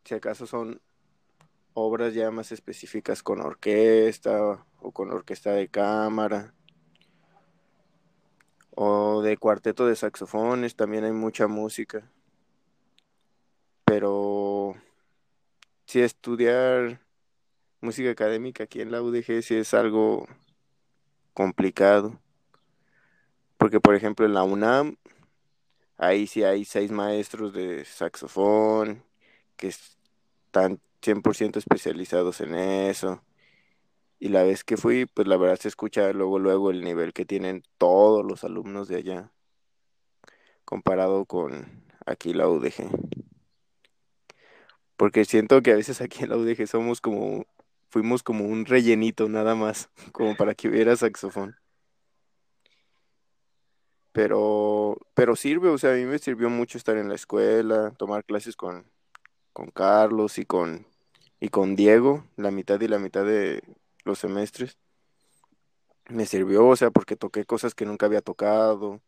si 0.04 0.14
acaso 0.14 0.46
son 0.46 0.80
obras 1.74 2.14
ya 2.14 2.30
más 2.30 2.52
específicas 2.52 3.22
con 3.22 3.40
orquesta 3.40 4.64
o 4.80 4.92
con 4.92 5.10
orquesta 5.10 5.52
de 5.52 5.68
cámara 5.68 6.54
o 8.82 9.20
de 9.22 9.36
cuarteto 9.36 9.86
de 9.86 9.96
saxofones, 9.96 10.76
también 10.76 11.04
hay 11.04 11.12
mucha 11.12 11.48
música. 11.48 12.10
Pero 13.84 14.74
si 15.84 16.00
estudiar 16.00 17.00
música 17.80 18.10
académica 18.10 18.64
aquí 18.64 18.80
en 18.80 18.90
la 18.90 19.02
UDG 19.02 19.42
sí 19.42 19.56
es 19.56 19.74
algo 19.74 20.26
complicado. 21.34 22.18
Porque 23.58 23.80
por 23.80 23.94
ejemplo 23.94 24.24
en 24.24 24.34
la 24.34 24.44
UNAM, 24.44 24.96
ahí 25.98 26.26
sí 26.26 26.44
hay 26.44 26.64
seis 26.64 26.90
maestros 26.90 27.52
de 27.52 27.84
saxofón 27.84 29.04
que 29.56 29.68
están 29.68 30.80
100% 31.00 31.58
especializados 31.58 32.40
en 32.40 32.54
eso. 32.54 33.22
Y 34.18 34.28
la 34.28 34.42
vez 34.42 34.64
que 34.64 34.76
fui, 34.76 35.06
pues 35.06 35.26
la 35.26 35.36
verdad 35.38 35.58
se 35.58 35.68
escucha 35.68 36.12
luego, 36.12 36.38
luego 36.38 36.70
el 36.70 36.82
nivel 36.82 37.12
que 37.14 37.24
tienen 37.24 37.62
todos 37.78 38.24
los 38.24 38.44
alumnos 38.44 38.86
de 38.88 38.96
allá, 38.96 39.32
comparado 40.64 41.24
con 41.24 41.84
aquí 42.06 42.34
la 42.34 42.48
UDG. 42.48 42.90
Porque 44.96 45.24
siento 45.24 45.62
que 45.62 45.72
a 45.72 45.76
veces 45.76 46.02
aquí 46.02 46.24
en 46.24 46.30
la 46.30 46.36
UDG 46.36 46.66
somos 46.66 47.00
como, 47.00 47.46
fuimos 47.88 48.22
como 48.22 48.44
un 48.44 48.66
rellenito 48.66 49.28
nada 49.28 49.54
más, 49.54 49.88
como 50.12 50.36
para 50.36 50.54
que 50.54 50.68
hubiera 50.68 50.94
saxofón. 50.96 51.56
Pero, 54.12 54.98
pero 55.14 55.36
sirve, 55.36 55.68
o 55.70 55.78
sea, 55.78 55.92
a 55.92 55.96
mí 55.96 56.04
me 56.04 56.18
sirvió 56.18 56.50
mucho 56.50 56.76
estar 56.76 56.96
en 56.98 57.08
la 57.08 57.14
escuela, 57.14 57.92
tomar 57.92 58.24
clases 58.24 58.56
con, 58.56 58.84
con 59.54 59.70
Carlos 59.70 60.36
y 60.38 60.44
con 60.44 60.89
y 61.40 61.48
con 61.48 61.74
Diego, 61.74 62.24
la 62.36 62.50
mitad 62.50 62.80
y 62.80 62.88
la 62.88 62.98
mitad 62.98 63.24
de 63.24 63.62
los 64.04 64.18
semestres. 64.18 64.78
Me 66.08 66.26
sirvió, 66.26 66.66
o 66.66 66.76
sea, 66.76 66.90
porque 66.90 67.16
toqué 67.16 67.44
cosas 67.46 67.74
que 67.74 67.86
nunca 67.86 68.06
había 68.06 68.20
tocado. 68.20 69.00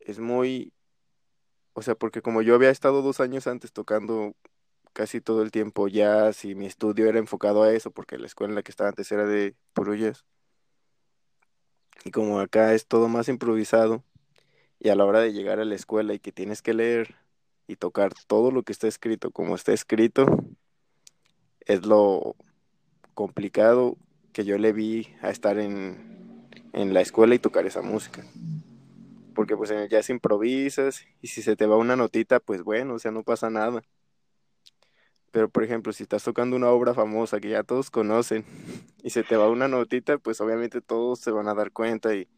Es 0.00 0.18
muy, 0.18 0.72
o 1.72 1.82
sea, 1.82 1.94
porque 1.94 2.22
como 2.22 2.42
yo 2.42 2.54
había 2.54 2.70
estado 2.70 3.02
dos 3.02 3.20
años 3.20 3.46
antes 3.46 3.72
tocando 3.72 4.34
casi 4.92 5.20
todo 5.20 5.42
el 5.42 5.50
tiempo 5.50 5.88
jazz 5.88 6.44
y 6.44 6.54
mi 6.54 6.66
estudio 6.66 7.08
era 7.08 7.18
enfocado 7.18 7.62
a 7.62 7.72
eso, 7.72 7.90
porque 7.90 8.18
la 8.18 8.26
escuela 8.26 8.52
en 8.52 8.56
la 8.56 8.62
que 8.62 8.70
estaba 8.70 8.88
antes 8.88 9.10
era 9.12 9.26
de 9.26 9.54
puro. 9.74 9.94
Y 12.04 12.10
como 12.10 12.40
acá 12.40 12.74
es 12.74 12.86
todo 12.86 13.08
más 13.08 13.28
improvisado, 13.28 14.04
y 14.78 14.90
a 14.90 14.94
la 14.94 15.04
hora 15.04 15.20
de 15.20 15.32
llegar 15.32 15.60
a 15.60 15.64
la 15.64 15.74
escuela 15.74 16.14
y 16.14 16.18
que 16.18 16.32
tienes 16.32 16.62
que 16.62 16.74
leer 16.74 17.16
y 17.66 17.76
tocar 17.76 18.12
todo 18.26 18.50
lo 18.50 18.62
que 18.62 18.72
está 18.72 18.88
escrito 18.88 19.30
como 19.30 19.54
está 19.54 19.72
escrito 19.72 20.26
es 21.60 21.84
lo 21.84 22.36
complicado 23.14 23.96
que 24.32 24.44
yo 24.44 24.58
le 24.58 24.72
vi 24.72 25.08
a 25.22 25.30
estar 25.30 25.58
en, 25.58 26.48
en 26.72 26.94
la 26.94 27.00
escuela 27.00 27.34
y 27.34 27.38
tocar 27.38 27.66
esa 27.66 27.82
música. 27.82 28.24
Porque 29.34 29.56
pues 29.56 29.70
en 29.70 29.78
el 29.78 29.88
jazz 29.88 30.10
improvisas 30.10 31.04
y 31.20 31.28
si 31.28 31.42
se 31.42 31.56
te 31.56 31.66
va 31.66 31.76
una 31.76 31.96
notita, 31.96 32.38
pues 32.40 32.62
bueno, 32.62 32.94
o 32.94 32.98
sea, 32.98 33.10
no 33.10 33.22
pasa 33.22 33.50
nada. 33.50 33.82
Pero 35.32 35.48
por 35.48 35.64
ejemplo, 35.64 35.92
si 35.92 36.04
estás 36.04 36.22
tocando 36.22 36.56
una 36.56 36.70
obra 36.70 36.94
famosa 36.94 37.40
que 37.40 37.50
ya 37.50 37.62
todos 37.62 37.90
conocen 37.90 38.44
y 39.02 39.10
se 39.10 39.24
te 39.24 39.36
va 39.36 39.48
una 39.48 39.68
notita, 39.68 40.18
pues 40.18 40.40
obviamente 40.40 40.80
todos 40.80 41.20
se 41.20 41.30
van 41.30 41.48
a 41.48 41.54
dar 41.54 41.72
cuenta 41.72 42.14
y 42.14 42.28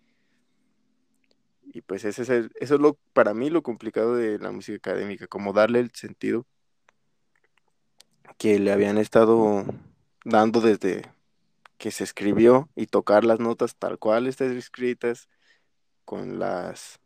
y 1.72 1.82
pues 1.82 2.04
ese 2.04 2.22
es 2.22 2.28
eso 2.28 2.74
es 2.74 2.80
lo, 2.80 2.98
para 3.12 3.34
mí 3.34 3.50
lo 3.50 3.62
complicado 3.62 4.16
de 4.16 4.38
la 4.38 4.50
música 4.52 4.76
académica, 4.76 5.26
como 5.26 5.52
darle 5.52 5.80
el 5.80 5.90
sentido 5.92 6.46
que 8.38 8.58
le 8.58 8.72
habían 8.72 8.98
estado 8.98 9.64
dando 10.24 10.60
desde 10.60 11.02
que 11.78 11.90
se 11.90 12.04
escribió 12.04 12.68
y 12.74 12.86
tocar 12.86 13.24
las 13.24 13.40
notas 13.40 13.76
tal 13.76 13.98
cual 13.98 14.26
están 14.26 14.56
escritas, 14.56 15.28
con 16.04 16.38
las, 16.38 17.00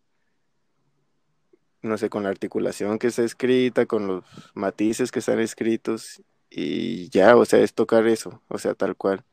no 1.83 1.99
sé, 1.99 2.09
con 2.09 2.23
la 2.23 2.31
articulación 2.31 2.99
que 2.99 3.09
está 3.09 3.23
escrita, 3.23 3.87
con 3.87 4.07
los 4.07 4.25
matices 4.55 5.11
que 5.11 5.19
están 5.19 5.41
escritos 5.41 6.23
y 6.49 7.09
ya, 7.11 7.37
o 7.37 7.45
sea, 7.45 7.61
es 7.61 7.75
tocar 7.75 8.07
eso, 8.07 8.43
o 8.49 8.59
sea, 8.59 8.75
tal 8.75 8.97
cual. 8.97 9.25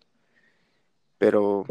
Pero 1.17 1.65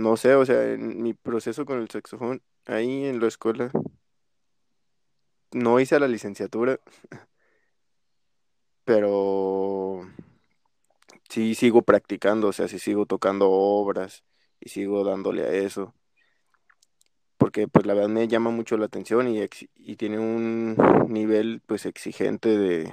no 0.00 0.16
sé, 0.16 0.34
o 0.34 0.44
sea, 0.44 0.72
en 0.72 1.02
mi 1.02 1.14
proceso 1.14 1.64
con 1.66 1.80
el 1.80 1.90
saxofón, 1.90 2.42
ahí 2.66 3.06
en 3.06 3.20
la 3.20 3.28
escuela, 3.28 3.70
no 5.52 5.80
hice 5.80 5.98
la 6.00 6.08
licenciatura, 6.08 6.80
pero 8.84 10.02
sí 11.28 11.54
sigo 11.54 11.82
practicando, 11.82 12.48
o 12.48 12.52
sea, 12.52 12.68
sí 12.68 12.78
sigo 12.78 13.06
tocando 13.06 13.50
obras 13.50 14.24
y 14.60 14.70
sigo 14.70 15.04
dándole 15.04 15.44
a 15.44 15.52
eso. 15.52 15.94
Porque 17.38 17.68
pues 17.68 17.86
la 17.86 17.94
verdad 17.94 18.10
me 18.10 18.28
llama 18.28 18.50
mucho 18.50 18.76
la 18.76 18.86
atención 18.86 19.28
y, 19.28 19.40
y 19.76 19.96
tiene 19.96 20.18
un 20.18 20.76
nivel 21.08 21.62
pues 21.66 21.86
exigente 21.86 22.58
de, 22.58 22.90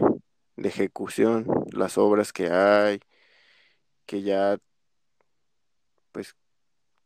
ejecución, 0.57 1.45
las 1.71 1.97
obras 1.97 2.33
que 2.33 2.49
hay, 2.49 2.99
que 4.05 4.21
ya 4.21 4.57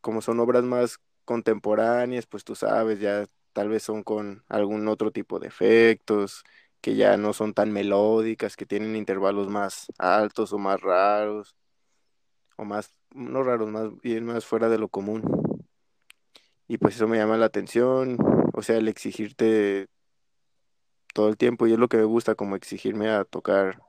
como 0.01 0.21
son 0.21 0.39
obras 0.39 0.63
más 0.63 0.99
contemporáneas, 1.25 2.25
pues 2.25 2.43
tú 2.43 2.55
sabes, 2.55 2.99
ya 2.99 3.25
tal 3.53 3.69
vez 3.69 3.83
son 3.83 4.03
con 4.03 4.43
algún 4.49 4.87
otro 4.87 5.11
tipo 5.11 5.39
de 5.39 5.47
efectos 5.47 6.43
que 6.81 6.95
ya 6.95 7.15
no 7.17 7.33
son 7.33 7.53
tan 7.53 7.71
melódicas, 7.71 8.55
que 8.55 8.65
tienen 8.65 8.95
intervalos 8.95 9.47
más 9.49 9.87
altos 9.99 10.51
o 10.51 10.57
más 10.57 10.81
raros, 10.81 11.55
o 12.57 12.65
más, 12.65 12.93
no 13.13 13.43
raros, 13.43 13.69
más 13.69 13.89
bien 14.01 14.25
más 14.25 14.45
fuera 14.45 14.67
de 14.69 14.79
lo 14.79 14.89
común. 14.89 15.23
Y 16.67 16.77
pues 16.77 16.95
eso 16.95 17.07
me 17.07 17.17
llama 17.17 17.37
la 17.37 17.45
atención, 17.45 18.17
o 18.53 18.61
sea, 18.63 18.77
el 18.77 18.87
exigirte 18.87 19.87
todo 21.13 21.29
el 21.29 21.37
tiempo, 21.37 21.67
y 21.67 21.73
es 21.73 21.77
lo 21.77 21.87
que 21.87 21.97
me 21.97 22.03
gusta, 22.05 22.35
como 22.35 22.55
exigirme 22.55 23.09
a 23.09 23.25
tocar 23.25 23.81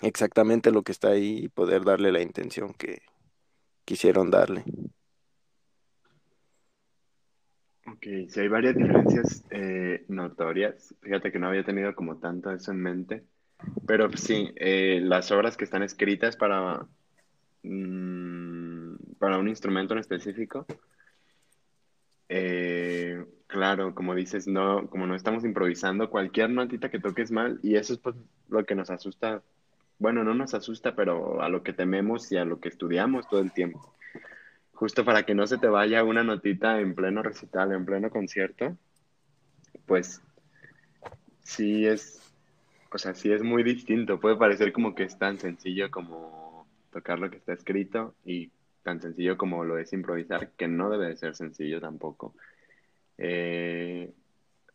exactamente 0.00 0.70
lo 0.72 0.82
que 0.82 0.92
está 0.92 1.08
ahí 1.08 1.44
y 1.44 1.48
poder 1.48 1.84
darle 1.84 2.10
la 2.10 2.22
intención 2.22 2.74
que 2.74 3.02
quisieron 3.84 4.30
darle. 4.30 4.64
Ok, 7.92 8.06
si 8.28 8.40
hay 8.40 8.48
varias 8.48 8.76
diferencias 8.76 9.44
eh, 9.50 10.04
notorias. 10.08 10.94
Fíjate 11.00 11.32
que 11.32 11.38
no 11.38 11.48
había 11.48 11.64
tenido 11.64 11.94
como 11.94 12.18
tanto 12.18 12.50
eso 12.52 12.70
en 12.70 12.80
mente. 12.80 13.24
Pero 13.86 14.10
sí, 14.16 14.52
eh, 14.56 15.00
las 15.02 15.30
obras 15.32 15.56
que 15.56 15.64
están 15.64 15.82
escritas 15.82 16.36
para, 16.36 16.86
mm, 17.62 18.94
para 19.18 19.38
un 19.38 19.48
instrumento 19.48 19.94
en 19.94 20.00
específico, 20.00 20.66
eh, 22.28 23.24
claro, 23.46 23.94
como 23.94 24.14
dices, 24.14 24.46
no, 24.46 24.88
como 24.88 25.06
no 25.06 25.14
estamos 25.14 25.44
improvisando, 25.44 26.10
cualquier 26.10 26.50
notita 26.50 26.90
que 26.90 27.00
toques 27.00 27.30
mal, 27.30 27.58
y 27.62 27.76
eso 27.76 27.94
es 27.94 27.98
pues, 27.98 28.16
lo 28.48 28.64
que 28.64 28.74
nos 28.74 28.90
asusta. 28.90 29.42
Bueno, 29.98 30.24
no 30.24 30.34
nos 30.34 30.54
asusta, 30.54 30.94
pero 30.94 31.42
a 31.42 31.48
lo 31.48 31.62
que 31.62 31.72
tememos 31.72 32.30
y 32.32 32.36
a 32.38 32.44
lo 32.44 32.60
que 32.60 32.68
estudiamos 32.68 33.28
todo 33.28 33.40
el 33.40 33.52
tiempo 33.52 33.94
justo 34.80 35.04
para 35.04 35.24
que 35.24 35.34
no 35.34 35.46
se 35.46 35.58
te 35.58 35.66
vaya 35.66 36.02
una 36.02 36.24
notita 36.24 36.80
en 36.80 36.94
pleno 36.94 37.22
recital, 37.22 37.70
en 37.72 37.84
pleno 37.84 38.08
concierto, 38.08 38.78
pues 39.84 40.22
sí 41.42 41.86
es, 41.86 42.32
o 42.90 42.96
sea, 42.96 43.14
sí 43.14 43.30
es 43.30 43.42
muy 43.42 43.62
distinto. 43.62 44.18
Puede 44.18 44.36
parecer 44.36 44.72
como 44.72 44.94
que 44.94 45.02
es 45.02 45.18
tan 45.18 45.38
sencillo 45.38 45.90
como 45.90 46.66
tocar 46.90 47.18
lo 47.18 47.28
que 47.28 47.36
está 47.36 47.52
escrito 47.52 48.14
y 48.24 48.50
tan 48.82 49.02
sencillo 49.02 49.36
como 49.36 49.64
lo 49.64 49.76
es 49.76 49.92
improvisar, 49.92 50.52
que 50.52 50.66
no 50.66 50.88
debe 50.88 51.08
de 51.08 51.18
ser 51.18 51.36
sencillo 51.36 51.78
tampoco. 51.78 52.34
Eh, 53.18 54.10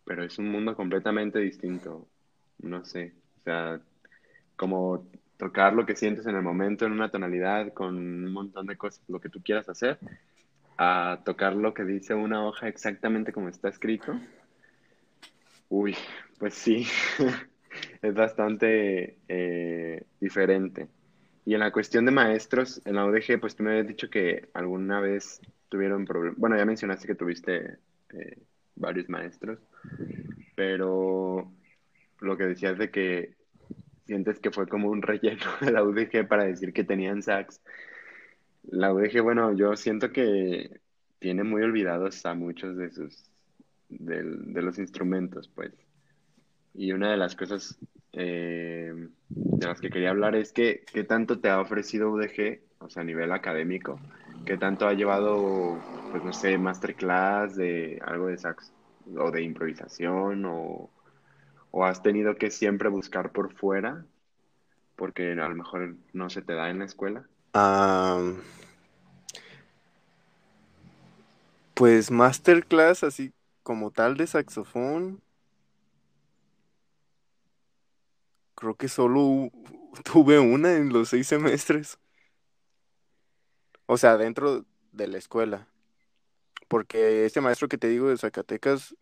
pero 0.03 0.23
es 0.23 0.37
un 0.37 0.51
mundo 0.51 0.75
completamente 0.75 1.39
distinto. 1.39 2.07
No 2.59 2.85
sé, 2.85 3.15
o 3.39 3.43
sea, 3.43 3.81
como 4.55 5.07
tocar 5.37 5.73
lo 5.73 5.85
que 5.85 5.95
sientes 5.95 6.25
en 6.25 6.35
el 6.35 6.41
momento, 6.41 6.85
en 6.85 6.93
una 6.93 7.09
tonalidad, 7.09 7.73
con 7.73 7.95
un 7.95 8.31
montón 8.31 8.67
de 8.67 8.77
cosas, 8.77 9.03
lo 9.07 9.19
que 9.19 9.29
tú 9.29 9.41
quieras 9.41 9.67
hacer, 9.69 9.97
a 10.77 11.19
tocar 11.25 11.55
lo 11.55 11.73
que 11.73 11.83
dice 11.83 12.13
una 12.13 12.45
hoja 12.45 12.67
exactamente 12.67 13.33
como 13.33 13.49
está 13.49 13.69
escrito. 13.69 14.19
Uy, 15.69 15.95
pues 16.37 16.53
sí, 16.53 16.87
es 18.01 18.13
bastante 18.13 19.17
eh, 19.27 20.03
diferente. 20.19 20.87
Y 21.45 21.53
en 21.53 21.59
la 21.59 21.71
cuestión 21.71 22.05
de 22.05 22.11
maestros, 22.11 22.81
en 22.85 22.95
la 22.95 23.05
UDG, 23.05 23.39
pues 23.39 23.55
tú 23.55 23.63
me 23.63 23.71
habías 23.71 23.87
dicho 23.87 24.09
que 24.09 24.49
alguna 24.53 24.99
vez 24.99 25.41
tuvieron 25.69 26.05
problemas. 26.05 26.39
Bueno, 26.39 26.57
ya 26.57 26.65
mencionaste 26.65 27.07
que 27.07 27.15
tuviste 27.15 27.77
eh, 28.13 28.37
varios 28.75 29.09
maestros, 29.09 29.59
pero 30.55 31.51
lo 32.19 32.37
que 32.37 32.45
decías 32.45 32.77
de 32.77 32.89
que 32.89 33.35
sientes 34.05 34.39
que 34.39 34.51
fue 34.51 34.67
como 34.67 34.89
un 34.89 35.01
relleno 35.01 35.45
de 35.61 35.71
la 35.71 35.83
UDG 35.83 36.27
para 36.27 36.45
decir 36.45 36.73
que 36.73 36.83
tenían 36.83 37.21
sax. 37.21 37.61
La 38.63 38.93
UDG, 38.93 39.21
bueno, 39.21 39.53
yo 39.53 39.75
siento 39.75 40.11
que 40.11 40.79
tiene 41.19 41.43
muy 41.43 41.61
olvidados 41.61 42.25
a 42.25 42.33
muchos 42.33 42.77
de 42.77 42.91
sus, 42.91 43.29
de, 43.89 44.61
los 44.61 44.79
instrumentos, 44.79 45.49
pues. 45.53 45.71
Y 46.73 46.91
una 46.91 47.11
de 47.11 47.17
las 47.17 47.35
cosas 47.35 47.77
eh, 48.13 48.93
de 49.29 49.67
las 49.67 49.79
que 49.79 49.89
quería 49.89 50.09
hablar 50.09 50.35
es 50.35 50.51
que, 50.51 50.83
¿qué 50.91 51.03
tanto 51.03 51.39
te 51.39 51.49
ha 51.49 51.61
ofrecido 51.61 52.11
UDG, 52.11 52.59
o 52.79 52.89
sea, 52.89 53.01
a 53.01 53.05
nivel 53.05 53.31
académico? 53.31 53.99
¿Qué 54.45 54.57
tanto 54.57 54.87
ha 54.87 54.93
llevado, 54.93 55.79
pues 56.11 56.23
no 56.23 56.33
sé, 56.33 56.57
masterclass 56.57 57.55
de 57.55 57.99
algo 58.05 58.27
de 58.27 58.37
sax 58.37 58.71
o 59.17 59.31
de 59.31 59.41
improvisación 59.41 60.45
o 60.45 60.89
¿O 61.77 61.83
has 61.83 62.01
tenido 62.01 62.37
que 62.37 62.51
siempre 62.51 62.87
buscar 62.87 63.33
por 63.33 63.53
fuera? 63.53 64.05
Porque 64.95 65.33
a 65.33 65.49
lo 65.49 65.55
mejor 65.55 65.97
no 66.13 66.29
se 66.29 66.41
te 66.41 66.53
da 66.53 66.69
en 66.69 66.79
la 66.79 66.85
escuela. 66.85 67.27
pues 71.73 72.11
masterclass 72.11 73.03
así 73.03 73.33
como 73.61 73.91
tal 73.91 74.15
de 74.15 74.25
saxofón. 74.25 75.21
Creo 78.55 78.75
que 78.75 78.87
solo 78.87 79.51
tuve 80.05 80.39
una 80.39 80.77
en 80.77 80.93
los 80.93 81.09
seis 81.09 81.27
semestres. 81.27 81.99
O 83.85 83.97
sea, 83.97 84.15
dentro 84.15 84.63
de 84.93 85.07
la 85.09 85.17
escuela. 85.17 85.67
Porque 86.69 87.25
este 87.25 87.41
maestro 87.41 87.67
que 87.67 87.77
te 87.77 87.89
digo 87.89 88.07
de 88.07 88.17
Zacatecas 88.17 88.95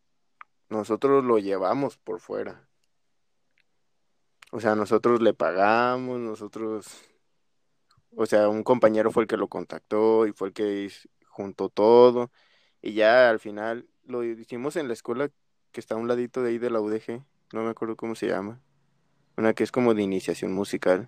nosotros 0.74 1.24
lo 1.24 1.40
llevamos 1.40 1.98
por 1.98 2.20
fuera. 2.20 2.68
O 4.52 4.60
sea, 4.60 4.76
nosotros 4.76 5.22
le 5.22 5.34
pagamos, 5.34 6.20
nosotros, 6.20 7.02
o 8.16 8.26
sea, 8.26 8.50
un 8.50 8.64
compañero 8.64 9.12
fue 9.12 9.24
el 9.24 9.28
que 9.28 9.38
lo 9.38 9.48
contactó 9.48 10.28
y 10.28 10.34
fue 10.34 10.50
el 10.50 10.54
que 10.54 10.92
juntó 11.28 11.70
todo. 11.70 12.32
Y 12.82 12.94
ya 12.94 13.30
al 13.30 13.40
final 13.40 13.88
lo 14.04 14.24
hicimos 14.24 14.76
en 14.76 14.88
la 14.88 14.94
escuela 14.94 15.30
que 15.72 15.80
está 15.80 15.96
a 15.96 15.98
un 15.98 16.08
ladito 16.08 16.42
de 16.44 16.52
ahí 16.52 16.58
de 16.60 16.70
la 16.70 16.82
UDG, 16.82 17.24
no 17.54 17.64
me 17.64 17.70
acuerdo 17.70 17.96
cómo 17.96 18.16
se 18.16 18.28
llama. 18.28 18.62
Una 19.38 19.54
que 19.54 19.64
es 19.64 19.72
como 19.72 19.94
de 19.94 20.04
iniciación 20.04 20.54
musical. 20.54 21.08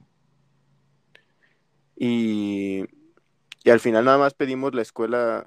Y, 1.96 2.86
y 3.64 3.70
al 3.70 3.80
final 3.80 4.06
nada 4.06 4.18
más 4.18 4.34
pedimos 4.34 4.74
la 4.74 4.82
escuela 4.82 5.46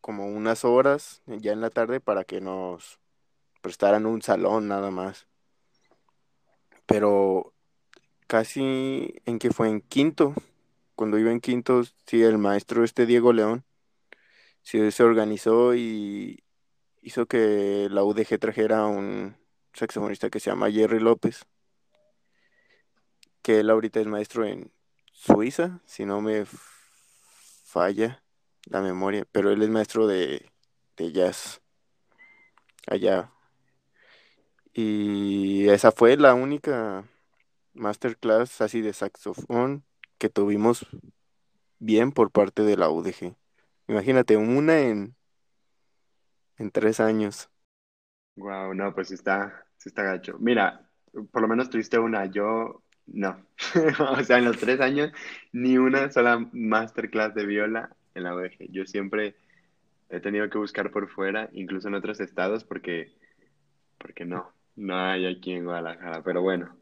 como 0.00 0.26
unas 0.28 0.64
horas 0.64 1.22
ya 1.26 1.52
en 1.52 1.60
la 1.60 1.70
tarde 1.70 2.00
para 2.00 2.24
que 2.24 2.40
nos 2.40 3.00
prestaran 3.66 4.06
un 4.06 4.22
salón 4.22 4.68
nada 4.68 4.92
más. 4.92 5.26
Pero 6.86 7.52
casi 8.28 9.12
en 9.24 9.40
que 9.40 9.50
fue 9.50 9.68
en 9.68 9.80
quinto, 9.80 10.34
cuando 10.94 11.18
iba 11.18 11.32
en 11.32 11.40
quinto, 11.40 11.82
sí, 12.06 12.22
el 12.22 12.38
maestro 12.38 12.84
este 12.84 13.06
Diego 13.06 13.32
León, 13.32 13.64
sí 14.62 14.88
se 14.92 15.02
organizó 15.02 15.74
y 15.74 16.44
hizo 17.02 17.26
que 17.26 17.88
la 17.90 18.04
UDG 18.04 18.38
trajera 18.38 18.86
un 18.86 19.36
saxofonista 19.72 20.30
que 20.30 20.38
se 20.38 20.50
llama 20.50 20.70
Jerry 20.70 21.00
López, 21.00 21.44
que 23.42 23.58
él 23.58 23.70
ahorita 23.70 23.98
es 23.98 24.06
maestro 24.06 24.44
en 24.44 24.70
Suiza, 25.10 25.80
si 25.86 26.04
no 26.04 26.20
me 26.20 26.44
falla 27.64 28.22
la 28.66 28.80
memoria, 28.80 29.26
pero 29.32 29.50
él 29.50 29.60
es 29.60 29.70
maestro 29.70 30.06
de 30.06 30.52
jazz 30.96 31.60
allá 32.86 33.32
y 34.78 35.70
esa 35.70 35.90
fue 35.90 36.18
la 36.18 36.34
única 36.34 37.04
masterclass 37.72 38.60
así 38.60 38.82
de 38.82 38.92
saxofón 38.92 39.84
que 40.18 40.28
tuvimos 40.28 40.86
bien 41.78 42.12
por 42.12 42.30
parte 42.30 42.62
de 42.62 42.76
la 42.76 42.90
UDG. 42.90 43.34
Imagínate, 43.88 44.36
una 44.36 44.80
en, 44.80 45.16
en 46.58 46.70
tres 46.70 47.00
años. 47.00 47.48
Wow, 48.36 48.74
no, 48.74 48.94
pues 48.94 49.12
está, 49.12 49.64
está 49.82 50.02
gacho. 50.02 50.36
Mira, 50.38 50.86
por 51.32 51.40
lo 51.40 51.48
menos 51.48 51.70
tuviste 51.70 51.98
una, 51.98 52.26
yo 52.26 52.82
no. 53.06 53.46
o 54.10 54.24
sea, 54.24 54.36
en 54.36 54.44
los 54.44 54.58
tres 54.58 54.80
años, 54.80 55.10
ni 55.52 55.78
una 55.78 56.10
sola 56.10 56.46
masterclass 56.52 57.34
de 57.34 57.46
viola 57.46 57.96
en 58.14 58.24
la 58.24 58.34
UDG. 58.34 58.70
Yo 58.70 58.84
siempre 58.84 59.36
he 60.10 60.20
tenido 60.20 60.50
que 60.50 60.58
buscar 60.58 60.90
por 60.90 61.08
fuera, 61.08 61.48
incluso 61.52 61.88
en 61.88 61.94
otros 61.94 62.20
estados, 62.20 62.64
porque, 62.64 63.16
porque 63.98 64.26
no, 64.26 64.52
no 64.76 64.96
hay 64.98 65.26
aquí 65.26 65.52
en 65.52 65.64
Guadalajara, 65.64 66.22
pero 66.22 66.42
bueno. 66.42 66.76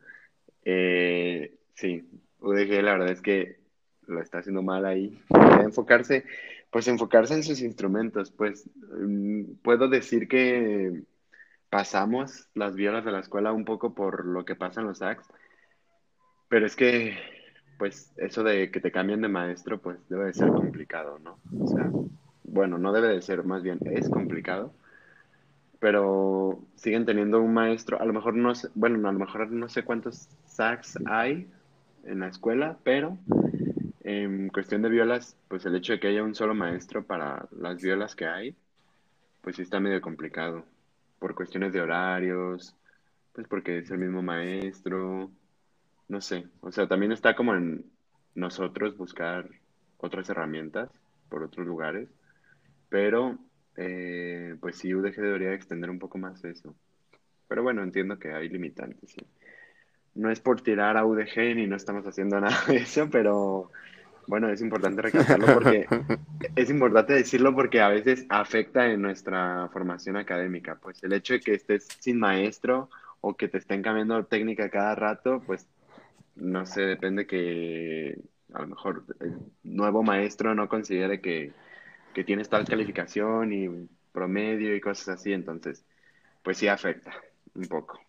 Eh, 0.64 1.58
sí, 1.74 2.08
UDG 2.40 2.82
la 2.82 2.92
verdad 2.92 3.10
es 3.10 3.20
que 3.20 3.58
lo 4.06 4.20
está 4.20 4.38
haciendo 4.38 4.62
mal 4.62 4.84
ahí. 4.84 5.18
enfocarse, 5.62 6.24
pues 6.70 6.88
enfocarse 6.88 7.34
en 7.34 7.42
sus 7.42 7.60
instrumentos. 7.62 8.30
Pues 8.32 8.68
mm, 8.76 9.54
puedo 9.62 9.88
decir 9.88 10.28
que 10.28 11.02
pasamos 11.70 12.48
las 12.54 12.74
violas 12.74 13.04
de 13.04 13.12
la 13.12 13.20
escuela 13.20 13.52
un 13.52 13.64
poco 13.64 13.94
por 13.94 14.24
lo 14.26 14.44
que 14.44 14.56
pasa 14.56 14.80
en 14.80 14.86
los 14.86 14.98
sax, 14.98 15.26
pero 16.48 16.66
es 16.66 16.76
que, 16.76 17.16
pues 17.78 18.12
eso 18.16 18.44
de 18.44 18.70
que 18.70 18.80
te 18.80 18.92
cambien 18.92 19.22
de 19.22 19.28
maestro, 19.28 19.80
pues 19.80 19.98
debe 20.08 20.26
de 20.26 20.34
ser 20.34 20.48
complicado, 20.50 21.18
¿no? 21.18 21.38
O 21.60 21.66
sea, 21.66 21.90
bueno, 22.44 22.78
no 22.78 22.92
debe 22.92 23.08
de 23.08 23.22
ser, 23.22 23.44
más 23.44 23.62
bien 23.62 23.78
es 23.86 24.08
complicado 24.08 24.72
pero 25.84 26.64
siguen 26.76 27.04
teniendo 27.04 27.42
un 27.42 27.52
maestro, 27.52 28.00
a 28.00 28.06
lo 28.06 28.14
mejor 28.14 28.34
no 28.34 28.54
sé, 28.54 28.70
bueno, 28.74 29.06
a 29.06 29.12
lo 29.12 29.18
mejor 29.18 29.50
no 29.50 29.68
sé 29.68 29.84
cuántos 29.84 30.30
sax 30.46 30.98
hay 31.04 31.46
en 32.04 32.20
la 32.20 32.28
escuela, 32.28 32.78
pero 32.84 33.18
en 34.02 34.48
cuestión 34.48 34.80
de 34.80 34.88
violas, 34.88 35.36
pues 35.46 35.66
el 35.66 35.76
hecho 35.76 35.92
de 35.92 36.00
que 36.00 36.08
haya 36.08 36.22
un 36.22 36.34
solo 36.34 36.54
maestro 36.54 37.04
para 37.04 37.46
las 37.50 37.82
violas 37.82 38.16
que 38.16 38.24
hay, 38.24 38.56
pues 39.42 39.56
sí 39.56 39.62
está 39.62 39.78
medio 39.78 40.00
complicado, 40.00 40.64
por 41.18 41.34
cuestiones 41.34 41.74
de 41.74 41.82
horarios, 41.82 42.74
pues 43.34 43.46
porque 43.46 43.76
es 43.76 43.90
el 43.90 43.98
mismo 43.98 44.22
maestro, 44.22 45.30
no 46.08 46.20
sé, 46.22 46.46
o 46.62 46.72
sea, 46.72 46.88
también 46.88 47.12
está 47.12 47.36
como 47.36 47.54
en 47.56 47.84
nosotros 48.34 48.96
buscar 48.96 49.50
otras 49.98 50.30
herramientas 50.30 50.88
por 51.28 51.42
otros 51.42 51.66
lugares, 51.66 52.08
pero 52.88 53.38
eh, 53.76 54.56
pues 54.60 54.76
sí, 54.76 54.94
UDG 54.94 55.16
debería 55.16 55.52
extender 55.52 55.90
un 55.90 55.98
poco 55.98 56.18
más 56.18 56.44
eso. 56.44 56.74
Pero 57.48 57.62
bueno, 57.62 57.82
entiendo 57.82 58.18
que 58.18 58.32
hay 58.32 58.48
limitantes, 58.48 59.10
sí. 59.10 59.26
No 60.14 60.30
es 60.30 60.40
por 60.40 60.60
tirar 60.60 60.96
a 60.96 61.04
UDG 61.04 61.56
ni 61.56 61.66
no 61.66 61.76
estamos 61.76 62.06
haciendo 62.06 62.40
nada 62.40 62.56
de 62.68 62.76
eso, 62.76 63.08
pero 63.10 63.70
bueno, 64.26 64.48
es 64.48 64.60
importante 64.60 65.02
recalcarlo 65.02 65.46
porque 65.54 65.86
es 66.56 66.70
importante 66.70 67.12
decirlo 67.12 67.54
porque 67.54 67.80
a 67.80 67.88
veces 67.88 68.26
afecta 68.28 68.86
en 68.86 69.02
nuestra 69.02 69.68
formación 69.72 70.16
académica. 70.16 70.76
Pues 70.76 71.02
el 71.02 71.12
hecho 71.12 71.34
de 71.34 71.40
que 71.40 71.54
estés 71.54 71.88
sin 72.00 72.18
maestro 72.18 72.88
o 73.20 73.36
que 73.36 73.48
te 73.48 73.58
estén 73.58 73.82
cambiando 73.82 74.24
técnica 74.24 74.70
cada 74.70 74.94
rato, 74.94 75.42
pues 75.46 75.66
no 76.36 76.66
sé, 76.66 76.82
depende 76.82 77.26
que 77.26 78.18
a 78.52 78.62
lo 78.62 78.68
mejor 78.68 79.04
el 79.20 79.38
nuevo 79.62 80.02
maestro 80.02 80.54
no 80.54 80.68
considere 80.68 81.20
que, 81.20 81.52
que 82.14 82.24
tienes 82.24 82.48
tal 82.48 82.64
calificación 82.64 83.52
y 83.52 83.88
promedio 84.12 84.74
y 84.74 84.80
cosas 84.80 85.08
así, 85.08 85.32
entonces, 85.32 85.84
pues 86.42 86.56
sí 86.56 86.68
afecta 86.68 87.12
un 87.54 87.64
poco. 87.64 88.00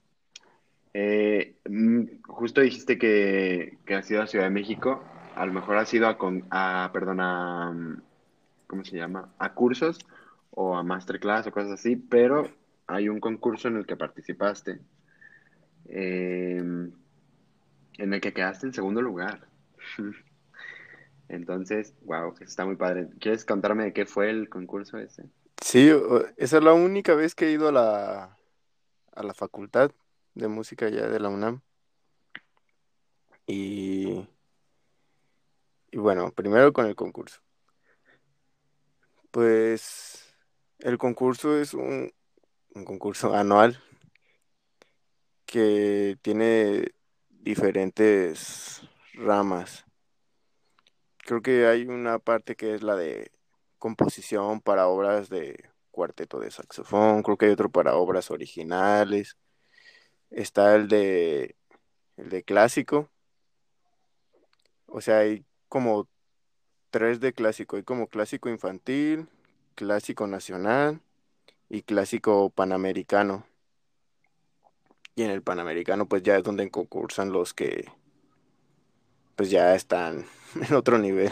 Eh, 0.93 1.57
mm, 1.67 2.21
justo 2.27 2.61
dijiste 2.61 2.97
que, 2.97 3.79
que 3.85 3.95
has 3.95 4.09
ido 4.09 4.21
a 4.21 4.27
Ciudad 4.27 4.45
de 4.45 4.51
México, 4.51 5.03
a 5.35 5.45
lo 5.45 5.51
mejor 5.51 5.77
has 5.77 5.93
ido 5.93 6.07
a, 6.07 6.17
con, 6.17 6.45
a 6.51 6.89
perdón, 6.93 7.19
a, 7.19 7.71
mm, 7.71 8.01
¿cómo 8.67 8.85
se 8.85 8.95
llama? 8.95 9.33
A 9.39 9.53
cursos 9.53 9.99
o 10.51 10.77
a 10.77 10.83
masterclass 10.83 11.47
o 11.47 11.51
cosas 11.51 11.73
así, 11.73 11.95
pero 11.97 12.49
hay 12.87 13.09
un 13.09 13.19
concurso 13.19 13.67
en 13.67 13.77
el 13.77 13.85
que 13.85 13.97
participaste, 13.97 14.79
eh, 15.89 16.63
en 17.97 18.13
el 18.13 18.21
que 18.21 18.33
quedaste 18.33 18.67
en 18.67 18.73
segundo 18.73 19.01
lugar. 19.01 19.47
Entonces, 21.29 21.93
wow, 22.03 22.35
está 22.41 22.65
muy 22.65 22.75
padre. 22.75 23.07
¿Quieres 23.19 23.45
contarme 23.45 23.85
de 23.85 23.93
qué 23.93 24.05
fue 24.05 24.29
el 24.29 24.49
concurso 24.49 24.97
ese? 24.97 25.23
Sí, 25.61 25.89
esa 26.37 26.57
es 26.57 26.63
la 26.63 26.73
única 26.73 27.15
vez 27.15 27.33
que 27.35 27.47
he 27.47 27.51
ido 27.51 27.69
a 27.69 27.71
la, 27.71 28.37
a 29.13 29.23
la 29.23 29.33
facultad 29.33 29.91
de 30.33 30.47
música 30.47 30.89
ya 30.89 31.07
de 31.07 31.19
la 31.19 31.29
UNAM. 31.29 31.61
Y, 33.47 34.27
y 35.91 35.97
bueno, 35.97 36.31
primero 36.31 36.73
con 36.73 36.85
el 36.85 36.95
concurso. 36.95 37.41
Pues 39.31 40.35
el 40.79 40.97
concurso 40.97 41.57
es 41.57 41.73
un, 41.73 42.11
un 42.73 42.85
concurso 42.85 43.33
anual 43.35 43.81
que 45.45 46.17
tiene 46.21 46.91
diferentes 47.29 48.81
ramas. 49.13 49.84
Creo 51.25 51.41
que 51.41 51.65
hay 51.65 51.87
una 51.87 52.19
parte 52.19 52.55
que 52.55 52.75
es 52.75 52.83
la 52.83 52.95
de 52.95 53.31
composición 53.79 54.61
para 54.61 54.87
obras 54.87 55.27
de 55.27 55.71
cuarteto 55.89 56.39
de 56.39 56.51
saxofón, 56.51 57.23
creo 57.23 57.37
que 57.37 57.47
hay 57.47 57.51
otro 57.51 57.71
para 57.71 57.95
obras 57.95 58.29
originales, 58.29 59.35
está 60.29 60.75
el 60.75 60.87
de 60.87 61.55
el 62.17 62.29
de 62.29 62.43
clásico, 62.43 63.09
o 64.85 65.01
sea, 65.01 65.19
hay 65.19 65.45
como 65.67 66.07
tres 66.91 67.19
de 67.19 67.33
clásico, 67.33 67.75
hay 67.77 67.83
como 67.83 68.07
clásico 68.07 68.49
infantil, 68.49 69.27
clásico 69.75 70.27
nacional 70.27 71.01
y 71.69 71.81
clásico 71.81 72.51
panamericano. 72.51 73.47
Y 75.15 75.23
en 75.23 75.31
el 75.31 75.41
panamericano 75.41 76.07
pues 76.07 76.21
ya 76.23 76.37
es 76.37 76.43
donde 76.43 76.69
concursan 76.69 77.31
los 77.31 77.53
que 77.53 77.85
pues 79.35 79.49
ya 79.49 79.75
están 79.75 80.25
en 80.69 80.73
otro 80.75 80.97
nivel. 80.97 81.31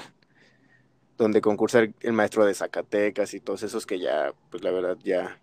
donde 1.17 1.41
concursa 1.41 1.79
el, 1.79 1.95
el 2.01 2.13
maestro 2.13 2.45
de 2.45 2.53
Zacatecas 2.53 3.33
y 3.33 3.39
todos 3.39 3.63
esos 3.63 3.85
que 3.85 3.99
ya, 3.99 4.33
pues 4.49 4.63
la 4.63 4.71
verdad 4.71 4.97
ya 5.03 5.39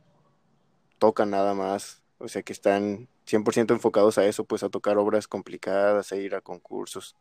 tocan 0.99 1.31
nada 1.31 1.55
más, 1.55 2.03
o 2.19 2.29
sea 2.29 2.43
que 2.43 2.53
están 2.53 3.09
100% 3.27 3.73
enfocados 3.73 4.19
a 4.19 4.27
eso, 4.27 4.45
pues 4.45 4.63
a 4.63 4.69
tocar 4.69 4.99
obras 4.99 5.29
complicadas, 5.29 6.13
a 6.13 6.17
ir 6.17 6.35
a 6.35 6.41
concursos. 6.41 7.17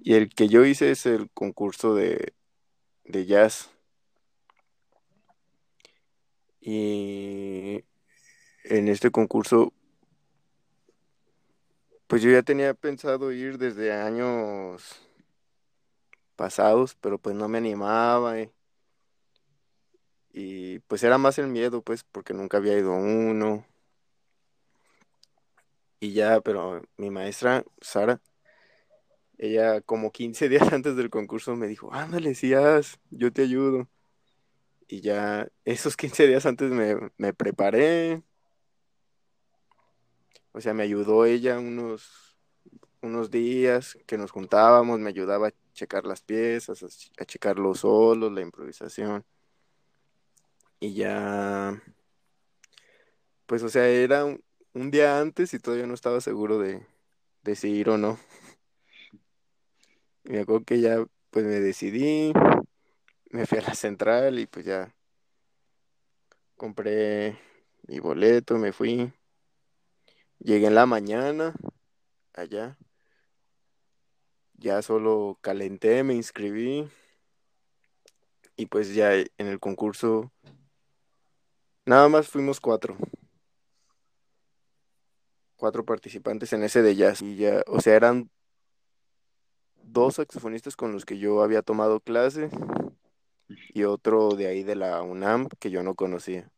Y 0.00 0.14
el 0.14 0.30
que 0.30 0.48
yo 0.48 0.64
hice 0.64 0.90
es 0.90 1.06
el 1.06 1.30
concurso 1.30 1.94
de, 1.94 2.32
de 3.04 3.26
jazz. 3.26 3.70
Y 6.60 7.84
en 8.64 8.88
este 8.88 9.10
concurso, 9.10 9.72
pues 12.08 12.22
yo 12.22 12.30
ya 12.30 12.42
tenía 12.42 12.74
pensado 12.74 13.32
ir 13.32 13.58
desde 13.58 13.92
años 13.92 15.00
pasados, 16.36 16.96
pero 17.00 17.18
pues 17.18 17.36
no 17.36 17.48
me 17.48 17.58
animaba. 17.58 18.40
Y, 18.40 18.50
y, 20.32 20.78
pues 20.80 21.02
era 21.02 21.18
más 21.18 21.38
el 21.38 21.48
miedo, 21.48 21.82
pues, 21.82 22.04
porque 22.04 22.34
nunca 22.34 22.56
había 22.58 22.78
ido 22.78 22.92
uno. 22.92 23.66
Y 26.00 26.12
ya, 26.12 26.40
pero 26.40 26.82
mi 26.96 27.10
maestra, 27.10 27.64
Sara, 27.80 28.20
ella 29.38 29.80
como 29.82 30.12
15 30.12 30.48
días 30.48 30.72
antes 30.72 30.96
del 30.96 31.10
concurso 31.10 31.56
me 31.56 31.66
dijo, 31.68 31.92
ándale, 31.92 32.34
si 32.34 32.54
haz, 32.54 32.98
yo 33.10 33.32
te 33.32 33.42
ayudo. 33.42 33.88
Y 34.88 35.02
ya 35.02 35.48
esos 35.64 35.96
15 35.96 36.26
días 36.26 36.46
antes 36.46 36.70
me, 36.70 36.96
me 37.18 37.34
preparé. 37.34 38.22
O 40.52 40.60
sea, 40.60 40.74
me 40.74 40.82
ayudó 40.82 41.24
ella 41.24 41.58
unos, 41.58 42.36
unos 43.02 43.30
días 43.30 43.98
que 44.06 44.18
nos 44.18 44.30
juntábamos, 44.30 44.98
me 45.00 45.10
ayudaba 45.10 45.48
a 45.48 45.54
checar 45.72 46.04
las 46.04 46.22
piezas, 46.22 46.82
a, 47.18 47.24
checar 47.24 47.58
los 47.58 47.80
solos, 47.80 48.32
la 48.32 48.40
improvisación. 48.40 49.24
Y 50.80 50.94
ya, 50.94 51.80
pues 53.46 53.62
o 53.62 53.68
sea, 53.68 53.88
era 53.88 54.24
un, 54.24 54.42
día 54.90 55.20
antes 55.20 55.54
y 55.54 55.58
todavía 55.58 55.86
no 55.86 55.94
estaba 55.94 56.20
seguro 56.20 56.58
de, 56.58 56.86
de 57.42 57.56
si 57.56 57.70
ir 57.70 57.90
o 57.90 57.98
no. 57.98 58.18
Me 60.24 60.40
acuerdo 60.40 60.64
que 60.64 60.80
ya 60.80 61.04
pues 61.30 61.44
me 61.44 61.60
decidí, 61.60 62.32
me 63.30 63.46
fui 63.46 63.58
a 63.58 63.62
la 63.62 63.74
central 63.74 64.38
y 64.38 64.46
pues 64.46 64.66
ya 64.66 64.94
compré 66.56 67.38
mi 67.86 67.98
boleto, 68.00 68.58
me 68.58 68.72
fui. 68.72 69.12
Llegué 70.38 70.66
en 70.66 70.74
la 70.74 70.86
mañana 70.86 71.54
allá. 72.34 72.76
Ya 74.54 74.82
solo 74.82 75.38
calenté, 75.40 76.02
me 76.02 76.14
inscribí. 76.14 76.88
Y 78.56 78.66
pues 78.66 78.94
ya 78.94 79.14
en 79.14 79.46
el 79.46 79.60
concurso 79.60 80.32
nada 81.86 82.08
más 82.08 82.28
fuimos 82.28 82.60
cuatro. 82.60 82.96
Cuatro 85.56 85.84
participantes 85.84 86.52
en 86.52 86.62
ese 86.62 86.82
de 86.82 86.94
jazz. 86.96 87.22
Y 87.22 87.36
ya, 87.36 87.62
o 87.66 87.80
sea, 87.80 87.94
eran 87.94 88.30
dos 89.82 90.16
saxofonistas 90.16 90.76
con 90.76 90.92
los 90.92 91.04
que 91.04 91.18
yo 91.18 91.42
había 91.42 91.62
tomado 91.62 92.00
clase 92.00 92.50
y 93.48 93.84
otro 93.84 94.30
de 94.30 94.46
ahí 94.46 94.62
de 94.62 94.76
la 94.76 95.02
UNAM 95.02 95.48
que 95.58 95.70
yo 95.70 95.82
no 95.82 95.94
conocía. 95.94 96.50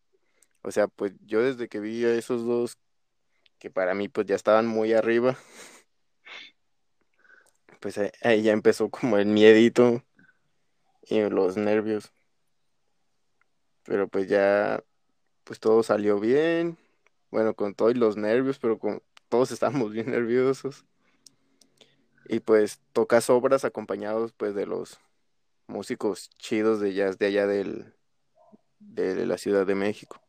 O 0.62 0.70
sea, 0.70 0.88
pues 0.88 1.12
yo 1.24 1.42
desde 1.42 1.68
que 1.68 1.80
vi 1.80 2.04
a 2.04 2.14
esos 2.14 2.44
dos, 2.44 2.76
que 3.60 3.70
para 3.70 3.94
mí 3.94 4.08
pues 4.08 4.26
ya 4.26 4.34
estaban 4.34 4.66
muy 4.66 4.94
arriba, 4.94 5.36
pues 7.80 8.00
ahí 8.22 8.42
ya 8.42 8.52
empezó 8.52 8.90
como 8.90 9.18
el 9.18 9.26
miedito 9.26 10.02
y 11.02 11.20
los 11.28 11.56
nervios. 11.56 12.12
Pero 13.84 14.08
pues 14.08 14.28
ya, 14.28 14.82
pues 15.44 15.60
todo 15.60 15.82
salió 15.82 16.18
bien. 16.20 16.78
Bueno, 17.30 17.54
con 17.54 17.74
todos 17.74 17.96
los 17.96 18.16
nervios, 18.16 18.58
pero 18.58 18.78
con 18.78 19.02
todos 19.28 19.50
estábamos 19.50 19.92
bien 19.92 20.10
nerviosos. 20.10 20.84
Y 22.28 22.40
pues 22.40 22.80
tocas 22.92 23.28
obras 23.30 23.64
acompañados 23.64 24.32
pues 24.32 24.54
de 24.54 24.66
los 24.66 24.98
músicos 25.66 26.30
chidos 26.38 26.80
de 26.80 26.94
jazz 26.94 27.18
de 27.18 27.26
allá 27.26 27.46
del, 27.46 27.94
de 28.78 29.26
la 29.26 29.38
Ciudad 29.38 29.66
de 29.66 29.74
México. 29.74 30.20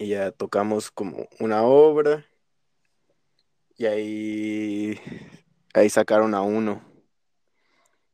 Y 0.00 0.08
ya 0.08 0.32
tocamos 0.32 0.90
como 0.90 1.28
una 1.40 1.62
obra 1.62 2.24
y 3.76 3.84
ahí, 3.84 4.98
ahí 5.74 5.90
sacaron 5.90 6.34
a 6.34 6.40
uno. 6.40 6.82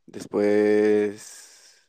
Después 0.06 1.86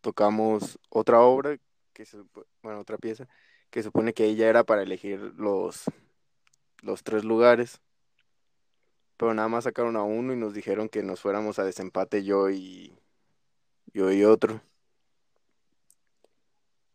tocamos 0.00 0.78
otra 0.88 1.20
obra, 1.20 1.58
que 1.92 2.06
se, 2.06 2.22
bueno, 2.62 2.80
otra 2.80 2.96
pieza, 2.96 3.28
que 3.68 3.82
supone 3.82 4.14
que 4.14 4.24
ella 4.24 4.48
era 4.48 4.64
para 4.64 4.82
elegir 4.82 5.20
los, 5.36 5.84
los 6.80 7.04
tres 7.04 7.22
lugares 7.22 7.82
pero 9.16 9.34
nada 9.34 9.48
más 9.48 9.64
sacaron 9.64 9.96
a 9.96 10.02
uno 10.02 10.32
y 10.32 10.36
nos 10.36 10.54
dijeron 10.54 10.88
que 10.88 11.02
nos 11.02 11.20
fuéramos 11.20 11.58
a 11.58 11.64
desempate 11.64 12.24
yo 12.24 12.50
y 12.50 12.98
yo 13.92 14.10
y 14.10 14.24
otro. 14.24 14.60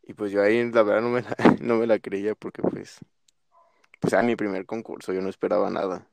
Y 0.09 0.13
pues 0.15 0.31
yo 0.31 0.41
ahí 0.41 0.71
la 0.71 0.81
verdad 0.81 1.03
no 1.03 1.09
me 1.09 1.21
la, 1.21 1.35
no 1.61 1.75
me 1.77 1.85
la 1.85 1.99
creía 1.99 2.33
porque 2.33 2.63
pues 2.63 2.97
pues 3.99 4.11
era 4.11 4.23
mi 4.23 4.35
primer 4.35 4.65
concurso, 4.65 5.13
yo 5.13 5.21
no 5.21 5.29
esperaba 5.29 5.69
nada. 5.69 6.07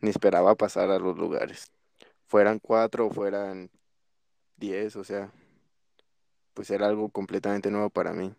Ni 0.00 0.08
esperaba 0.08 0.54
pasar 0.54 0.90
a 0.90 0.98
los 0.98 1.18
lugares. 1.18 1.70
Fueran 2.26 2.58
cuatro 2.58 3.10
fueran 3.10 3.70
diez, 4.56 4.96
o 4.96 5.04
sea, 5.04 5.30
pues 6.54 6.70
era 6.70 6.86
algo 6.86 7.10
completamente 7.10 7.70
nuevo 7.70 7.90
para 7.90 8.14
mí. 8.14 8.34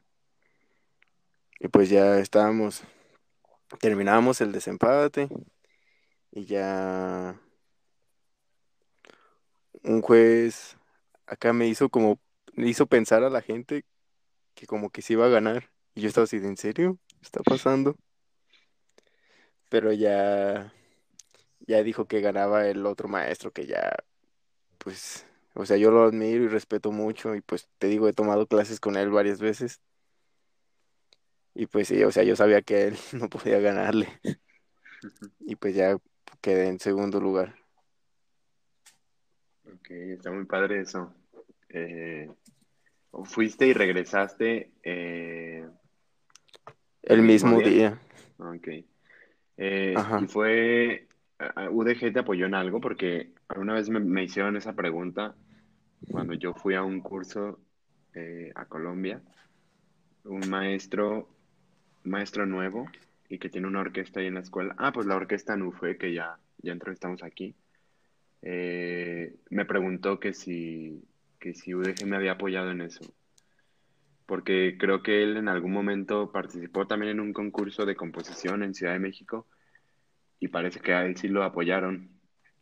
Y 1.60 1.68
pues 1.68 1.92
ya 1.92 2.18
estábamos, 2.18 2.82
terminábamos 3.80 4.42
el 4.42 4.52
desempate 4.52 5.30
y 6.32 6.46
ya 6.46 7.40
un 9.84 10.02
juez 10.02 10.78
acá 11.28 11.54
me 11.54 11.68
hizo 11.68 11.90
como, 11.90 12.20
me 12.54 12.70
hizo 12.70 12.88
pensar 12.88 13.24
a 13.24 13.30
la 13.30 13.44
gente 13.44 13.86
que 14.60 14.68
como 14.68 14.90
que 14.90 15.02
se 15.02 15.14
iba 15.14 15.26
a 15.26 15.30
ganar. 15.30 15.70
Y 15.96 16.02
yo 16.02 16.10
estaba 16.10 16.26
así, 16.26 16.36
¿en 16.36 16.58
serio? 16.58 16.98
¿Está 17.22 17.42
pasando? 17.42 17.96
Pero 19.70 19.94
ya, 19.94 20.74
ya 21.62 21.82
dijo 21.82 22.08
que 22.08 22.20
ganaba 22.20 22.68
el 22.68 22.86
otro 22.86 23.08
maestro 23.08 23.52
que 23.52 23.68
ya, 23.68 23.96
pues, 24.78 25.26
o 25.54 25.66
sea, 25.66 25.78
yo 25.78 25.92
lo 25.92 26.04
admiro 26.04 26.44
y 26.44 26.48
respeto 26.50 26.92
mucho 26.92 27.36
y 27.36 27.42
pues 27.42 27.70
te 27.78 27.88
digo, 27.88 28.10
he 28.10 28.14
tomado 28.14 28.48
clases 28.48 28.82
con 28.82 28.98
él 28.98 29.10
varias 29.10 29.40
veces. 29.40 29.80
Y 31.56 31.68
pues 31.68 31.88
sí, 31.88 32.04
o 32.04 32.12
sea, 32.12 32.24
yo 32.24 32.36
sabía 32.36 32.62
que 32.62 32.88
él 32.88 32.98
no 33.14 33.30
podía 33.30 33.60
ganarle. 33.60 34.20
Y 35.40 35.56
pues 35.56 35.74
ya 35.74 35.98
quedé 36.42 36.68
en 36.68 36.80
segundo 36.82 37.22
lugar. 37.22 37.56
Ok, 39.64 39.92
está 39.92 40.32
muy 40.32 40.44
padre 40.44 40.82
eso. 40.82 41.14
Eh, 41.70 42.30
fuiste 43.24 43.68
y 43.68 43.74
regresaste 43.74 44.72
eh, 44.84 45.66
El 47.04 47.22
mismo 47.22 47.60
día. 47.60 48.00
Ok. 48.38 48.68
Eh, 49.58 49.96
y 50.22 50.28
fue, 50.28 51.08
¿UDG 51.72 52.14
te 52.14 52.20
apoyó 52.20 52.46
en 52.46 52.56
algo? 52.56 52.80
Porque 52.80 53.32
alguna 53.48 53.74
vez 53.74 53.90
me, 53.90 54.00
me 54.00 54.24
hicieron 54.24 54.56
esa 54.58 54.74
pregunta 54.74 55.36
cuando 56.12 56.34
yo 56.34 56.54
fui 56.54 56.76
a 56.76 56.84
un 56.84 57.02
curso 57.02 57.60
eh, 58.14 58.52
a 58.56 58.66
Colombia. 58.66 59.22
Un 60.24 60.50
maestro, 60.50 61.30
maestro 62.04 62.46
nuevo 62.46 62.86
y 63.28 63.38
que 63.38 63.50
tiene 63.50 63.68
una 63.68 63.82
orquesta 63.82 64.20
ahí 64.20 64.28
en 64.28 64.36
la 64.36 64.42
escuela. 64.42 64.76
Ah, 64.78 64.92
pues 64.92 65.06
la 65.06 65.16
orquesta 65.16 65.56
NUFE, 65.56 65.98
que 65.98 66.14
ya, 66.14 66.40
ya 66.62 66.72
entrevistamos 66.72 67.24
aquí. 67.24 67.56
me 68.42 69.66
preguntó 69.66 70.20
que 70.20 70.34
si, 70.34 71.04
que 71.40 71.54
si 71.54 71.74
UDG 71.74 72.06
me 72.06 72.16
había 72.16 72.34
apoyado 72.34 72.72
en 72.72 72.82
eso. 72.82 73.02
Porque 74.26 74.78
creo 74.78 75.02
que 75.02 75.24
él 75.24 75.38
en 75.38 75.48
algún 75.48 75.72
momento 75.72 76.32
participó 76.32 76.86
también 76.86 77.14
en 77.14 77.20
un 77.20 77.34
concurso 77.34 77.86
de 77.86 77.96
composición 77.96 78.64
en 78.64 78.76
Ciudad 78.76 78.94
de 78.94 79.00
México 79.00 79.48
y 80.40 80.50
parece 80.50 80.80
que 80.80 80.94
a 80.94 81.06
él 81.06 81.18
sí 81.18 81.28
lo 81.28 81.44
apoyaron. 81.44 82.10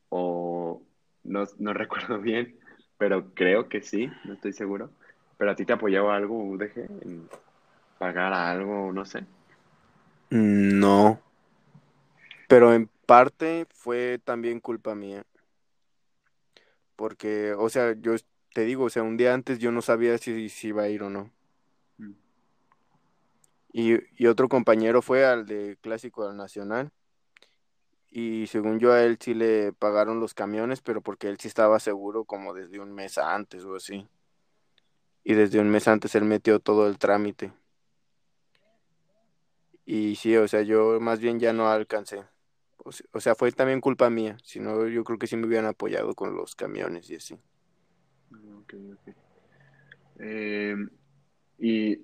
O 0.10 0.82
no, 1.24 1.46
no 1.60 1.74
recuerdo 1.74 2.20
bien, 2.20 2.58
pero 2.98 3.34
creo 3.34 3.68
que 3.68 3.82
sí, 3.82 4.10
no 4.26 4.34
estoy 4.34 4.54
seguro. 4.54 4.92
¿Pero 5.38 5.52
a 5.52 5.56
ti 5.56 5.66
te 5.66 5.74
apoyaba 5.74 6.16
algo 6.16 6.38
UDG 6.38 6.78
en 7.04 7.30
pagar 8.00 8.34
algo, 8.34 8.92
no 8.94 9.06
sé? 9.06 9.26
No, 10.30 11.22
pero 12.48 12.74
en 12.74 12.90
parte 13.06 13.66
fue 13.70 14.20
también 14.24 14.62
culpa 14.62 14.96
mía, 14.96 15.26
porque, 16.96 17.54
o 17.54 17.70
sea, 17.70 17.94
yo 18.00 18.16
te 18.58 18.66
digo, 18.66 18.86
o 18.86 18.90
sea, 18.90 19.04
un 19.04 19.18
día 19.18 19.36
antes 19.36 19.60
yo 19.60 19.72
no 19.72 19.84
sabía 19.84 20.18
si, 20.18 20.50
si 20.50 20.70
iba 20.70 20.82
a 20.82 20.90
ir 20.90 21.04
o 21.04 21.12
no. 21.12 21.32
Mm. 22.00 22.14
Y, 23.72 24.00
y 24.16 24.26
otro 24.26 24.50
compañero 24.50 25.04
fue 25.04 25.28
al 25.28 25.46
de 25.46 25.78
Clásico 25.80 26.28
al 26.28 26.36
Nacional, 26.36 26.92
y 28.10 28.48
según 28.48 28.80
yo 28.80 28.94
a 28.94 29.04
él 29.04 29.20
sí 29.22 29.36
le 29.36 29.74
pagaron 29.74 30.20
los 30.20 30.34
camiones, 30.34 30.82
pero 30.82 31.02
porque 31.02 31.28
él 31.30 31.38
sí 31.40 31.48
estaba 31.48 31.80
seguro 31.80 32.26
como 32.26 32.56
desde 32.56 32.80
un 32.80 32.94
mes 32.96 33.20
antes 33.20 33.64
o 33.64 33.76
así. 33.76 34.08
Y 35.24 35.36
desde 35.36 35.60
un 35.60 35.70
mes 35.70 35.88
antes 35.88 36.16
él 36.16 36.24
metió 36.24 36.60
todo 36.60 36.88
el 36.88 36.98
trámite. 36.98 37.54
Y 39.86 40.16
sí, 40.16 40.36
o 40.36 40.48
sea, 40.48 40.64
yo 40.64 41.00
más 41.00 41.20
bien 41.20 41.40
ya 41.40 41.54
no 41.54 41.70
alcancé. 41.70 42.26
O 42.78 42.92
se- 42.92 43.06
o 43.14 43.20
sea, 43.20 43.36
fue 43.36 43.52
también 43.52 43.82
culpa 43.82 44.10
mía. 44.10 44.38
Si 44.44 44.60
no, 44.60 44.88
yo 44.88 45.04
creo 45.04 45.20
que 45.20 45.28
sí 45.28 45.38
me 45.38 45.46
hubieran 45.46 45.68
apoyado 45.68 46.16
con 46.16 46.36
los 46.36 46.56
camiones 46.56 47.08
y 47.12 47.18
así. 47.18 47.40
Ok, 48.32 48.74
ok. 48.94 49.16
Eh, 50.20 50.76
y 51.60 51.98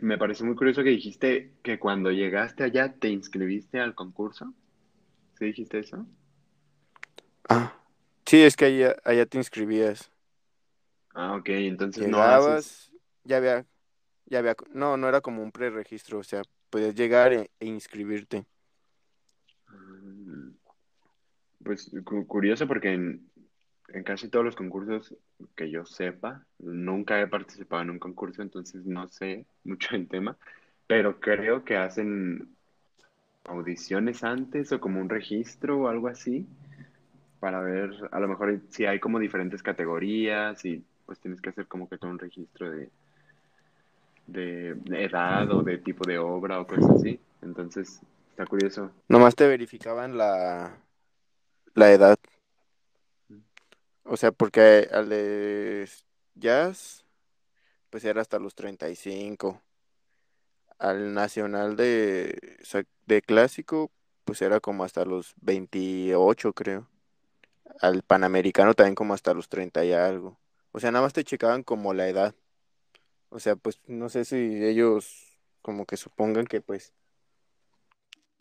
me 0.00 0.18
pareció 0.18 0.46
muy 0.46 0.56
curioso 0.56 0.82
que 0.84 0.90
dijiste 0.90 1.54
que 1.62 1.78
cuando 1.78 2.10
llegaste 2.12 2.64
allá 2.64 2.94
te 2.98 3.08
inscribiste 3.10 3.80
al 3.80 3.94
concurso. 3.94 4.54
¿Sí 5.38 5.46
dijiste 5.46 5.80
eso? 5.80 6.06
Ah, 7.48 7.74
sí, 8.26 8.42
es 8.42 8.56
que 8.56 8.66
allá, 8.66 8.96
allá 9.04 9.26
te 9.26 9.38
inscribías. 9.38 10.10
Ah, 11.14 11.34
ok, 11.36 11.48
entonces 11.50 12.06
no 12.06 12.22
haces. 12.22 12.60
Llegabas, 12.60 12.92
ya 13.24 13.38
había, 13.38 13.66
ya 14.26 14.40
había, 14.40 14.56
no, 14.72 14.96
no 14.96 15.08
era 15.08 15.20
como 15.22 15.42
un 15.42 15.52
preregistro, 15.52 16.18
o 16.20 16.24
sea, 16.24 16.42
podías 16.70 16.94
llegar 16.96 17.32
e, 17.34 17.50
e 17.60 17.66
inscribirte. 17.66 18.46
Mm, 19.72 20.56
Pues 21.64 21.90
cu- 22.04 22.26
curioso 22.26 22.66
porque 22.66 22.92
en, 22.94 23.30
en 23.88 24.02
casi 24.02 24.28
todos 24.28 24.44
los 24.44 24.56
concursos 24.56 25.14
que 25.54 25.70
yo 25.70 25.84
sepa, 25.84 26.44
nunca 26.58 27.20
he 27.20 27.26
participado 27.26 27.82
en 27.82 27.90
un 27.90 27.98
concurso, 27.98 28.42
entonces 28.42 28.84
no 28.84 29.08
sé 29.08 29.46
mucho 29.64 29.90
del 29.92 30.08
tema, 30.08 30.36
pero 30.86 31.20
creo 31.20 31.64
que 31.64 31.76
hacen 31.76 32.54
audiciones 33.44 34.24
antes 34.24 34.72
o 34.72 34.80
como 34.80 35.00
un 35.00 35.08
registro 35.08 35.78
o 35.78 35.88
algo 35.88 36.08
así 36.08 36.46
para 37.40 37.60
ver, 37.60 37.90
a 38.10 38.18
lo 38.18 38.28
mejor 38.28 38.60
si 38.70 38.86
hay 38.86 38.98
como 38.98 39.18
diferentes 39.18 39.62
categorías 39.62 40.64
y 40.64 40.82
pues 41.04 41.20
tienes 41.20 41.40
que 41.40 41.50
hacer 41.50 41.66
como 41.66 41.88
que 41.88 41.98
todo 41.98 42.10
un 42.10 42.18
registro 42.18 42.70
de, 42.70 42.90
de, 44.26 44.76
edad 45.04 45.50
o 45.52 45.62
de 45.62 45.78
tipo 45.78 46.04
de 46.06 46.18
obra 46.18 46.60
o 46.60 46.66
cosas 46.66 46.90
así. 46.90 47.20
Entonces, 47.42 48.00
está 48.30 48.46
curioso. 48.46 48.90
Nomás 49.08 49.36
te 49.36 49.46
verificaban 49.46 50.16
la, 50.16 50.76
la 51.74 51.92
edad. 51.92 52.18
O 54.08 54.16
sea, 54.16 54.32
porque 54.32 54.88
al 54.92 55.08
de 55.08 55.88
jazz, 56.34 57.04
pues 57.90 58.04
era 58.04 58.20
hasta 58.20 58.38
los 58.38 58.54
35. 58.54 59.60
Al 60.78 61.14
nacional 61.14 61.76
de, 61.76 62.58
de 63.06 63.22
clásico, 63.22 63.90
pues 64.24 64.42
era 64.42 64.60
como 64.60 64.84
hasta 64.84 65.04
los 65.04 65.34
28, 65.42 66.52
creo. 66.52 66.88
Al 67.80 68.02
panamericano 68.02 68.74
también 68.74 68.94
como 68.94 69.14
hasta 69.14 69.34
los 69.34 69.48
30 69.48 69.84
y 69.84 69.92
algo. 69.92 70.38
O 70.72 70.80
sea, 70.80 70.92
nada 70.92 71.04
más 71.04 71.12
te 71.12 71.24
checaban 71.24 71.62
como 71.62 71.94
la 71.94 72.08
edad. 72.08 72.34
O 73.30 73.40
sea, 73.40 73.56
pues 73.56 73.80
no 73.86 74.08
sé 74.08 74.24
si 74.24 74.36
ellos 74.64 75.38
como 75.62 75.86
que 75.86 75.96
supongan 75.96 76.46
que 76.46 76.60
pues, 76.60 76.92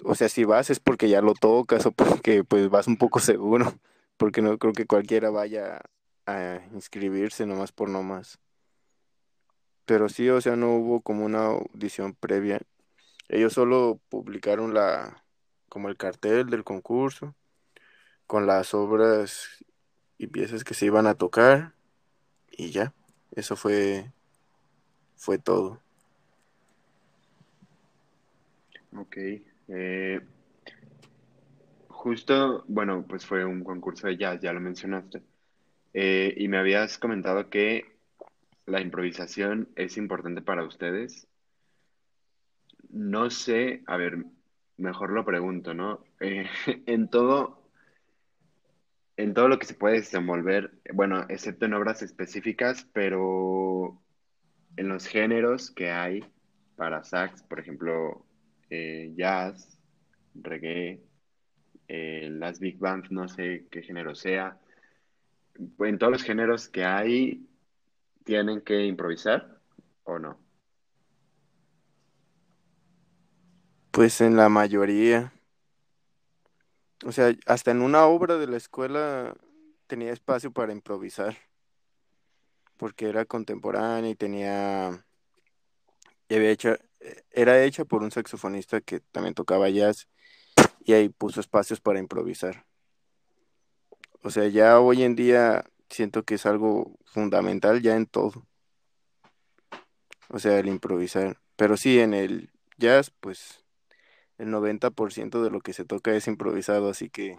o 0.04 0.16
sea, 0.16 0.30
si 0.30 0.44
vas 0.44 0.70
es 0.70 0.80
porque 0.80 1.10
ya 1.10 1.22
lo 1.22 1.34
tocas 1.34 1.86
o 1.86 1.92
porque 1.92 2.44
pues 2.44 2.70
vas 2.70 2.88
un 2.88 2.98
poco 2.98 3.20
seguro. 3.20 3.74
Porque 4.18 4.42
no 4.42 4.58
creo 4.58 4.74
que 4.74 4.86
cualquiera 4.86 5.30
vaya 5.30 5.82
a 6.26 6.62
inscribirse 6.74 7.46
nomás 7.46 7.72
por 7.72 7.90
nomás. 7.90 8.40
Pero 9.86 10.10
sí, 10.10 10.30
o 10.30 10.42
sea, 10.42 10.56
no 10.56 10.74
hubo 10.76 11.02
como 11.02 11.26
una 11.26 11.46
audición 11.46 12.14
previa. 12.14 12.60
Ellos 13.30 13.54
solo 13.54 14.00
publicaron 14.10 14.74
la, 14.74 15.24
como 15.70 15.90
el 15.90 15.98
cartel 15.98 16.50
del 16.50 16.64
concurso, 16.64 17.36
con 18.28 18.48
las 18.48 18.74
obras 18.74 19.64
y 20.18 20.28
piezas 20.28 20.64
que 20.64 20.74
se 20.74 20.86
iban 20.86 21.08
a 21.08 21.16
tocar, 21.16 21.74
y 22.52 22.72
ya. 22.72 22.94
Eso 23.36 23.56
fue, 23.56 24.12
fue 25.16 25.38
todo. 25.38 25.82
Ok. 28.96 29.18
Eh, 29.68 30.22
justo, 32.06 32.64
bueno, 32.68 33.04
pues 33.08 33.26
fue 33.26 33.44
un 33.44 33.64
concurso 33.64 34.06
de 34.06 34.16
jazz, 34.16 34.40
ya 34.40 34.54
lo 34.54 34.60
mencionaste. 34.60 35.24
Eh, 35.92 36.36
y 36.38 36.48
me 36.48 36.60
habías 36.60 37.00
comentado 37.00 37.50
que 37.50 37.98
la 38.68 38.80
improvisación 38.80 39.70
es 39.76 39.98
importante 39.98 40.44
para 40.44 40.64
ustedes. 40.64 41.28
No 42.92 43.32
sé, 43.32 43.82
a 43.88 43.98
ver, 43.98 44.24
mejor 44.78 45.14
lo 45.14 45.26
pregunto, 45.26 45.74
¿no? 45.74 46.04
Eh, 46.20 46.46
en 46.86 47.10
todo, 47.10 47.72
en 49.18 49.34
todo 49.34 49.48
lo 49.48 49.58
que 49.58 49.66
se 49.66 49.74
puede 49.74 49.96
desenvolver, 49.96 50.74
bueno, 50.94 51.26
excepto 51.28 51.66
en 51.66 51.74
obras 51.74 52.04
específicas, 52.04 52.88
pero 52.94 54.00
en 54.78 54.90
los 54.90 55.08
géneros 55.08 55.72
que 55.72 55.90
hay 55.90 56.24
para 56.76 57.04
sax, 57.04 57.42
por 57.42 57.60
ejemplo, 57.60 58.28
eh, 58.70 59.12
jazz, 59.18 59.80
reggae, 60.36 61.02
eh, 61.88 62.30
las 62.32 62.60
big 62.60 62.78
bands, 62.80 63.12
no 63.12 63.28
sé 63.28 63.66
qué 63.70 63.82
género 63.82 64.16
sea, 64.16 64.60
en 65.80 65.98
todos 65.98 66.12
los 66.12 66.24
géneros 66.24 66.68
que 66.68 66.84
hay, 66.84 67.48
¿tienen 68.24 68.62
que 68.62 68.86
improvisar 68.86 69.60
o 70.04 70.20
no? 70.20 70.38
Pues 73.92 74.20
en 74.20 74.36
la 74.36 74.50
mayoría. 74.50 75.32
O 77.06 77.12
sea, 77.12 77.34
hasta 77.46 77.72
en 77.72 77.82
una 77.82 78.06
obra 78.06 78.38
de 78.38 78.48
la 78.48 78.58
escuela 78.58 79.36
tenía 79.88 80.12
espacio 80.12 80.52
para 80.52 80.74
improvisar. 80.74 81.38
Porque 82.78 83.08
era 83.08 83.24
contemporánea 83.24 84.10
y 84.10 84.16
tenía. 84.16 85.06
Y 86.28 86.36
había 86.36 86.50
hecho, 86.50 86.76
era 87.32 87.64
hecha 87.64 87.86
por 87.86 88.04
un 88.04 88.12
saxofonista 88.12 88.82
que 88.82 89.00
también 89.00 89.34
tocaba 89.34 89.70
jazz. 89.70 90.10
Y 90.86 90.94
ahí 90.94 91.10
puso 91.10 91.42
espacios 91.42 91.82
para 91.82 92.00
improvisar. 92.00 92.66
O 94.22 94.30
sea, 94.30 94.48
ya 94.48 94.80
hoy 94.80 95.04
en 95.04 95.16
día 95.16 95.66
siento 95.90 96.24
que 96.24 96.36
es 96.36 96.46
algo 96.46 96.98
fundamental 97.06 97.82
ya 97.82 97.96
en 97.96 98.06
todo. 98.06 98.48
O 100.30 100.40
sea, 100.40 100.60
el 100.60 100.68
improvisar. 100.68 101.38
Pero 101.56 101.76
sí, 101.76 102.00
en 102.00 102.14
el 102.14 102.52
jazz, 102.78 103.12
pues 103.20 103.66
el 104.38 104.50
90% 104.50 105.44
de 105.44 105.50
lo 105.50 105.62
que 105.62 105.74
se 105.74 105.86
toca 105.86 106.16
es 106.16 106.28
improvisado, 106.28 106.90
así 106.90 107.10
que 107.10 107.38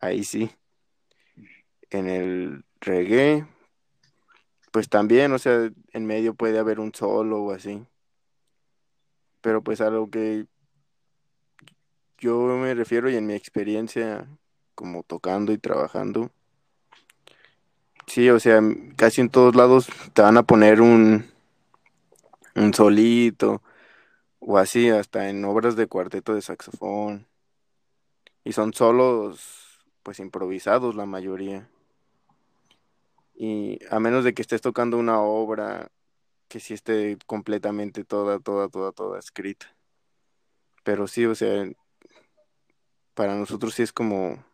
ahí 0.00 0.24
sí. 0.24 0.50
En 1.90 2.08
el 2.08 2.64
reggae, 2.80 3.46
pues 4.72 4.88
también, 4.88 5.32
o 5.32 5.38
sea, 5.38 5.70
en 5.92 6.06
medio 6.06 6.34
puede 6.34 6.58
haber 6.58 6.80
un 6.80 6.94
solo 6.94 7.42
o 7.42 7.52
así. 7.52 7.86
Pero 9.42 9.62
pues 9.62 9.80
a 9.80 9.90
lo 9.90 10.08
que 10.10 10.46
yo 12.22 12.38
me 12.56 12.72
refiero 12.72 13.10
y 13.10 13.16
en 13.16 13.26
mi 13.26 13.34
experiencia 13.34 14.28
como 14.76 15.02
tocando 15.02 15.52
y 15.52 15.58
trabajando, 15.58 16.30
sí, 18.06 18.30
o 18.30 18.38
sea, 18.38 18.60
casi 18.96 19.20
en 19.20 19.28
todos 19.28 19.56
lados 19.56 19.88
te 20.12 20.22
van 20.22 20.36
a 20.36 20.44
poner 20.44 20.80
un, 20.80 21.26
un 22.54 22.74
solito 22.74 23.60
o 24.38 24.56
así, 24.56 24.88
hasta 24.88 25.28
en 25.30 25.44
obras 25.44 25.74
de 25.74 25.88
cuarteto 25.88 26.34
de 26.34 26.42
saxofón. 26.42 27.26
Y 28.44 28.52
son 28.52 28.72
solos, 28.72 29.80
pues 30.04 30.20
improvisados 30.20 30.94
la 30.94 31.06
mayoría. 31.06 31.68
Y 33.34 33.80
a 33.90 33.98
menos 33.98 34.22
de 34.24 34.32
que 34.34 34.42
estés 34.42 34.60
tocando 34.60 34.96
una 34.96 35.20
obra 35.20 35.90
que 36.48 36.60
sí 36.60 36.74
esté 36.74 37.18
completamente 37.26 38.04
toda, 38.04 38.38
toda, 38.38 38.68
toda, 38.68 38.92
toda 38.92 39.18
escrita. 39.18 39.74
Pero 40.84 41.06
sí, 41.08 41.26
o 41.26 41.34
sea, 41.34 41.64
para 43.14 43.34
nosotros 43.34 43.74
sí 43.74 43.82
es 43.82 43.92
como 43.92 44.44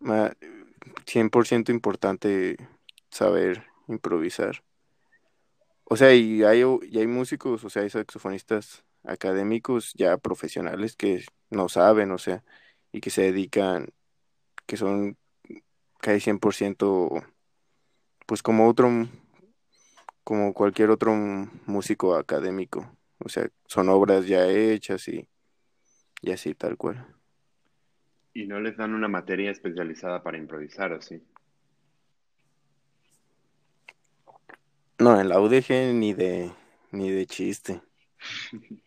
100% 0.00 1.70
importante 1.70 2.56
saber 3.10 3.64
improvisar. 3.88 4.62
O 5.84 5.96
sea, 5.96 6.14
y 6.14 6.42
hay, 6.42 6.62
y 6.82 6.98
hay 6.98 7.06
músicos, 7.06 7.64
o 7.64 7.70
sea, 7.70 7.82
hay 7.82 7.90
saxofonistas 7.90 8.84
académicos 9.04 9.92
ya 9.94 10.16
profesionales 10.18 10.96
que 10.96 11.24
no 11.50 11.68
saben, 11.68 12.10
o 12.10 12.18
sea, 12.18 12.42
y 12.92 13.00
que 13.00 13.10
se 13.10 13.22
dedican, 13.22 13.92
que 14.66 14.76
son 14.76 15.16
casi 16.00 16.20
100%, 16.20 17.24
pues 18.26 18.42
como 18.42 18.68
otro, 18.68 18.90
como 20.24 20.54
cualquier 20.54 20.90
otro 20.90 21.14
músico 21.66 22.16
académico. 22.16 22.90
O 23.18 23.28
sea, 23.28 23.48
son 23.66 23.88
obras 23.88 24.26
ya 24.26 24.46
hechas 24.48 25.06
y, 25.08 25.28
y 26.22 26.32
así 26.32 26.54
tal 26.54 26.76
cual. 26.76 27.06
¿Y 28.34 28.46
no 28.46 28.60
les 28.60 28.76
dan 28.76 28.94
una 28.94 29.08
materia 29.08 29.50
especializada 29.50 30.22
para 30.22 30.36
improvisar, 30.36 30.92
o 30.92 31.00
sí? 31.00 31.22
No, 34.98 35.20
en 35.20 35.28
la 35.28 35.40
UDG 35.40 35.94
ni 35.94 36.14
de 36.14 36.52
ni 36.92 37.10
de 37.10 37.26
chiste. 37.26 37.82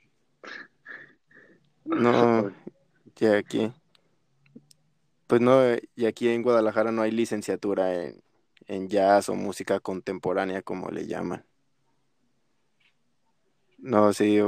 No, 1.85 2.51
ya 3.15 3.37
aquí. 3.37 3.73
Pues 5.25 5.41
no, 5.41 5.59
y 5.95 6.05
aquí 6.05 6.29
en 6.29 6.43
Guadalajara 6.43 6.91
no 6.91 7.01
hay 7.01 7.09
licenciatura 7.09 7.95
en, 7.95 8.21
en 8.67 8.87
jazz 8.89 9.27
o 9.29 9.33
música 9.33 9.79
contemporánea, 9.79 10.61
como 10.61 10.89
le 10.89 11.07
llaman. 11.07 11.43
No, 13.79 14.13
sí, 14.13 14.39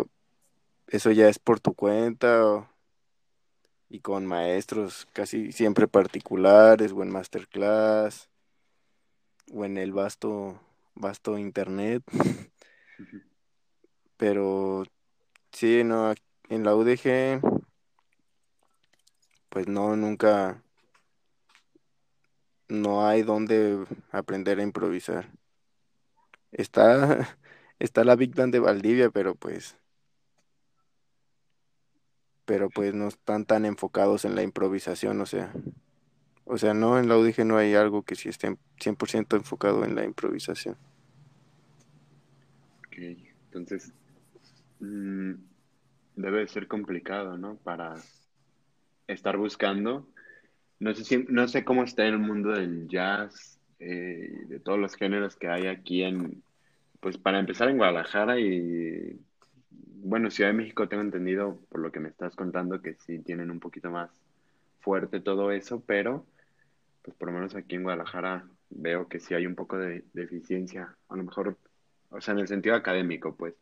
eso 0.88 1.12
ya 1.12 1.30
es 1.30 1.40
por 1.40 1.60
tu 1.60 1.74
cuenta 1.74 2.71
y 3.92 4.00
con 4.00 4.26
maestros 4.26 5.06
casi 5.12 5.52
siempre 5.52 5.88
particulares 5.88 6.94
o 6.94 7.04
en 7.04 7.12
masterclass 7.12 8.30
o 9.54 9.66
en 9.66 9.78
el 9.78 9.92
vasto 9.92 10.62
vasto 10.96 11.38
internet. 11.38 12.04
Pero 14.18 14.86
sí, 15.52 15.84
no, 15.84 16.14
en 16.50 16.64
la 16.64 16.76
UDG, 16.76 17.42
pues 19.50 19.68
no, 19.68 19.96
nunca, 19.98 20.64
no 22.70 23.06
hay 23.06 23.24
donde 23.24 23.86
aprender 24.12 24.60
a 24.60 24.64
improvisar. 24.64 25.30
Está, 26.52 27.38
está 27.80 28.04
la 28.06 28.16
Big 28.16 28.36
Band 28.36 28.54
de 28.54 28.60
Valdivia, 28.60 29.10
pero 29.10 29.36
pues, 29.36 29.78
pero 32.52 32.70
pues 32.70 32.94
no 32.94 33.08
están 33.08 33.46
tan 33.46 33.64
enfocados 33.64 34.26
en 34.26 34.36
la 34.36 34.44
improvisación, 34.44 35.22
o 35.22 35.26
sea. 35.26 35.54
O 36.44 36.58
sea, 36.58 36.74
no, 36.74 37.00
en 37.00 37.08
la 37.08 37.18
UDG 37.18 37.46
no 37.46 37.56
hay 37.56 37.76
algo 37.76 38.04
que 38.04 38.16
sí 38.16 38.28
esté 38.28 38.58
100% 38.78 39.38
enfocado 39.38 39.86
en 39.86 39.96
la 39.96 40.04
improvisación. 40.04 40.76
Ok, 42.80 42.98
entonces 43.46 43.94
mm, 44.82 45.32
debe 46.18 46.46
ser 46.50 46.68
complicado, 46.68 47.38
¿no? 47.38 47.56
Para 47.56 47.96
estar 49.08 49.38
buscando. 49.38 50.06
No 50.78 50.94
sé, 50.94 51.06
si, 51.06 51.26
no 51.30 51.48
sé 51.48 51.64
cómo 51.64 51.86
está 51.86 52.06
el 52.06 52.20
mundo 52.20 52.50
del 52.50 52.90
jazz, 52.90 53.62
eh, 53.80 54.30
de 54.50 54.60
todos 54.60 54.78
los 54.78 54.96
géneros 54.96 55.38
que 55.38 55.48
hay 55.48 55.68
aquí 55.68 56.04
en, 56.04 56.44
pues 57.00 57.18
para 57.18 57.40
empezar 57.40 57.70
en 57.70 57.78
Guadalajara 57.78 58.42
y, 58.42 59.18
bueno, 60.04 60.32
Ciudad 60.32 60.50
de 60.50 60.58
México 60.58 60.88
tengo 60.88 61.04
entendido 61.04 61.60
por 61.70 61.80
lo 61.82 61.92
que 61.92 62.00
me 62.00 62.10
estás 62.10 62.36
contando 62.36 62.82
que 62.82 62.96
sí 62.96 63.20
tienen 63.20 63.52
un 63.52 63.60
poquito 63.60 63.90
más 63.92 64.10
fuerte 64.80 65.20
todo 65.20 65.52
eso, 65.52 65.84
pero 65.86 66.26
pues 67.02 67.16
por 67.18 67.30
lo 67.30 67.34
menos 67.34 67.56
aquí 67.56 67.76
en 67.76 67.84
Guadalajara 67.84 68.46
veo 68.70 69.08
que 69.08 69.20
sí 69.20 69.34
hay 69.34 69.46
un 69.46 69.56
poco 69.56 69.78
de 69.78 70.04
deficiencia, 70.14 70.96
a 71.10 71.16
lo 71.16 71.24
mejor, 71.24 71.58
o 72.10 72.22
sea, 72.22 72.34
en 72.34 72.40
el 72.40 72.48
sentido 72.48 72.76
académico, 72.76 73.36
pues, 73.36 73.54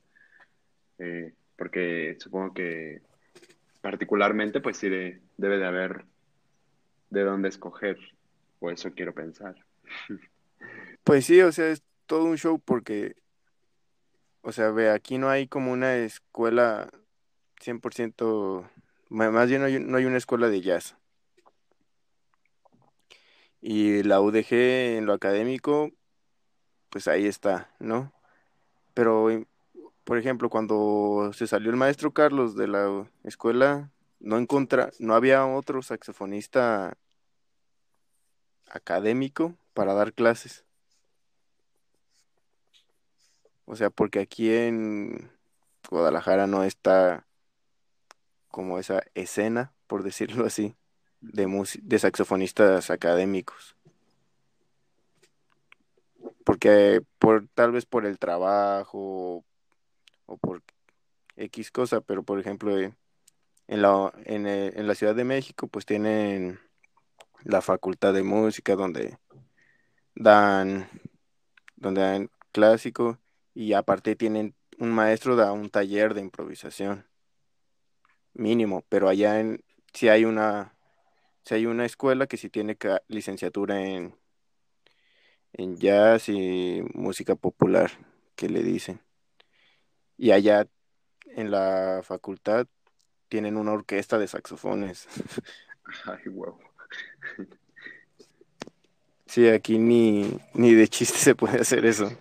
eh, 1.00 1.34
porque 1.58 2.16
supongo 2.20 2.54
que 2.54 3.02
particularmente, 3.82 4.62
pues 4.62 4.78
sí 4.78 4.90
debe 4.90 5.58
de 5.58 5.66
haber 5.66 6.06
de 7.10 7.24
dónde 7.24 7.50
escoger, 7.50 7.98
o 8.60 8.72
eso 8.72 8.92
quiero 8.94 9.14
pensar. 9.14 9.56
Pues 11.06 11.26
sí, 11.26 11.42
o 11.42 11.52
sea, 11.52 11.70
es 11.70 11.82
todo 12.06 12.26
un 12.26 12.38
show 12.38 12.60
porque, 12.60 13.16
o 14.42 14.52
sea, 14.52 14.72
ve, 14.72 14.90
aquí 14.92 15.18
no 15.18 15.30
hay 15.30 15.48
como 15.48 15.72
una 15.72 15.96
escuela 15.98 16.90
100%, 17.62 18.70
más 19.10 19.50
bien 19.50 19.62
no 19.62 19.68
hay, 19.68 19.80
no 19.80 19.98
hay 19.98 20.06
una 20.06 20.18
escuela 20.18 20.50
de 20.50 20.62
jazz. 20.62 20.96
Y 23.62 24.04
la 24.04 24.22
UDG 24.22 24.54
en 24.98 25.06
lo 25.06 25.14
académico, 25.14 25.92
pues 26.90 27.08
ahí 27.08 27.26
está, 27.26 27.70
¿no? 27.80 28.14
Pero, 28.94 29.28
por 30.04 30.18
ejemplo, 30.18 30.50
cuando 30.50 31.32
se 31.34 31.48
salió 31.48 31.70
el 31.70 31.78
maestro 31.78 32.12
Carlos 32.14 32.56
de 32.56 32.68
la 32.68 33.08
escuela, 33.24 33.92
no 34.20 34.38
encontra, 34.38 34.92
no 35.00 35.16
había 35.16 35.46
otro 35.46 35.82
saxofonista 35.82 36.98
académico 38.70 39.56
para 39.74 39.94
dar 39.94 40.14
clases. 40.14 40.66
O 43.72 43.76
sea, 43.76 43.92
porque 43.92 44.20
aquí 44.20 44.52
en 44.52 45.30
Guadalajara 45.92 46.48
no 46.48 46.64
está 46.64 47.28
como 48.48 48.80
esa 48.80 49.04
escena, 49.14 49.76
por 49.86 50.02
decirlo 50.02 50.48
así 50.48 50.76
de, 51.22 51.46
de 51.84 52.00
saxofonistas 52.00 52.90
académicos. 52.90 53.76
Porque 56.44 57.02
por 57.20 57.48
tal 57.54 57.72
vez 57.72 57.86
por 57.86 58.08
el 58.08 58.18
trabajo 58.18 59.46
o 60.26 60.38
por 60.38 60.64
X 61.36 61.70
cosa, 61.70 62.02
pero 62.02 62.24
por 62.24 62.40
ejemplo 62.40 62.76
en 62.76 62.96
la, 63.68 64.12
eh, 64.26 64.72
en 64.76 64.88
la 64.88 64.96
Ciudad 64.96 65.14
de 65.14 65.26
México 65.26 65.68
pues 65.68 65.86
tienen 65.86 66.60
la 67.44 67.62
facultad 67.62 68.16
de 68.16 68.24
música 68.24 68.76
donde 68.76 69.20
dan 70.16 70.90
donde 71.76 72.02
dan 72.02 72.32
clásico 72.52 73.20
y 73.54 73.74
aparte 73.74 74.16
tienen 74.16 74.56
un 74.78 74.92
maestro 74.92 75.36
da 75.36 75.52
un 75.52 75.70
taller 75.70 76.14
de 76.14 76.22
improvisación 76.22 77.06
mínimo, 78.34 78.84
pero 78.90 79.10
allá 79.10 79.40
en 79.40 79.64
si 79.94 80.08
hay 80.08 80.26
una 80.26 80.74
si 81.44 81.56
hay 81.56 81.66
una 81.66 81.86
escuela 81.86 82.28
que 82.28 82.38
sí 82.38 82.50
tiene 82.50 82.78
licenciatura 83.08 83.82
en, 83.82 84.16
en 85.54 85.78
jazz 85.78 86.30
y 86.30 86.84
música 86.94 87.36
popular, 87.36 87.92
que 88.36 88.50
le 88.50 88.62
dicen. 88.62 89.02
Y 90.18 90.32
allá 90.32 90.68
en 91.26 91.50
la 91.50 92.02
facultad 92.04 92.68
tienen 93.30 93.58
una 93.58 93.72
orquesta 93.72 94.18
de 94.20 94.28
saxofones. 94.28 95.08
Ay, 96.06 96.30
wow. 96.30 96.58
Sí, 99.26 99.48
aquí 99.48 99.78
ni, 99.78 100.40
ni 100.54 100.74
de 100.74 100.88
chiste 100.88 101.18
se 101.18 101.36
puede 101.36 101.60
hacer 101.62 101.86
eso. 101.86 102.12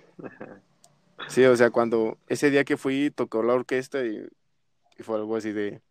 Sí, 1.28 1.44
o 1.44 1.56
sea, 1.56 1.70
cuando 1.70 2.18
ese 2.26 2.50
día 2.50 2.64
que 2.64 2.76
fui 2.76 3.10
tocó 3.10 3.42
la 3.42 3.54
orquesta 3.54 4.04
y, 4.04 4.26
y 4.98 5.02
fue 5.02 5.16
algo 5.16 5.36
así 5.36 5.52
de, 5.52 5.82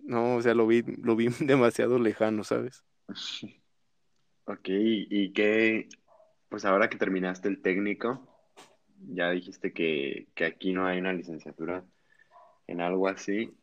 no, 0.00 0.36
o 0.36 0.42
sea, 0.42 0.54
lo 0.54 0.66
vi, 0.66 0.82
lo 0.82 1.16
vi 1.16 1.28
demasiado 1.40 1.98
lejano, 1.98 2.44
¿sabes? 2.44 2.84
Ok, 4.44 4.68
¿y 4.68 5.32
qué? 5.32 5.88
Pues 6.48 6.64
ahora 6.64 6.88
que 6.88 6.96
terminaste 6.96 7.48
el 7.48 7.60
técnico, 7.60 8.26
ya 9.10 9.30
dijiste 9.30 9.72
que, 9.72 10.28
que 10.34 10.44
aquí 10.44 10.72
no 10.72 10.86
hay 10.86 10.98
una 10.98 11.12
licenciatura 11.12 11.84
en 12.66 12.80
algo 12.80 13.08
así. 13.08 13.54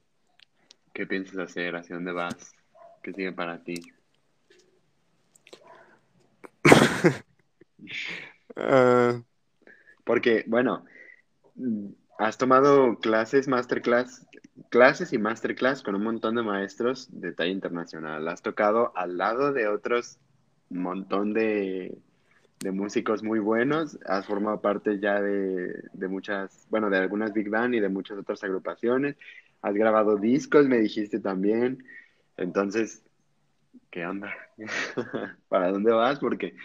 ¿Qué 0.94 1.06
piensas 1.06 1.38
hacer? 1.38 1.76
¿Hacia 1.76 1.96
dónde 1.96 2.12
vas? 2.12 2.54
¿Qué 3.04 3.14
sigue 3.14 3.32
para 3.32 3.64
ti? 3.64 3.76
Ah, 8.58 9.22
Porque, 10.06 10.46
bueno, 10.48 10.86
mm, 11.56 11.88
has 12.20 12.38
tomado 12.38 12.98
clases, 13.00 13.48
masterclass, 13.50 14.26
clases 14.70 15.12
y 15.12 15.18
masterclass 15.18 15.84
con 15.84 15.96
un 15.96 16.04
montón 16.04 16.36
de 16.36 16.44
maestros 16.44 17.10
de 17.12 17.34
talla 17.34 17.52
internacional. 17.52 18.28
Has 18.30 18.42
tocado 18.42 18.96
al 18.96 19.18
lado 19.18 19.52
de 19.52 19.68
otros 19.68 20.20
montón 20.70 21.34
de, 21.34 21.98
de 22.60 22.72
músicos 22.72 23.24
muy 23.24 23.40
buenos. 23.40 24.00
Has 24.06 24.26
formado 24.26 24.62
parte 24.62 25.00
ya 25.00 25.22
de, 25.22 25.84
de 25.94 26.08
muchas, 26.08 26.68
bueno, 26.70 26.90
de 26.90 26.98
algunas 26.98 27.34
big 27.34 27.50
band 27.50 27.76
y 27.76 27.80
de 27.80 27.90
muchas 27.90 28.18
otras 28.18 28.44
agrupaciones. 28.44 29.18
Has 29.62 29.74
grabado 29.74 30.18
discos, 30.18 30.68
me 30.68 30.80
dijiste 30.80 31.20
también. 31.20 31.84
Entonces, 32.38 33.04
¿qué 33.90 34.06
onda? 34.06 34.34
¿Para 35.50 35.72
dónde 35.72 35.92
vas? 35.92 36.20
Porque 36.20 36.56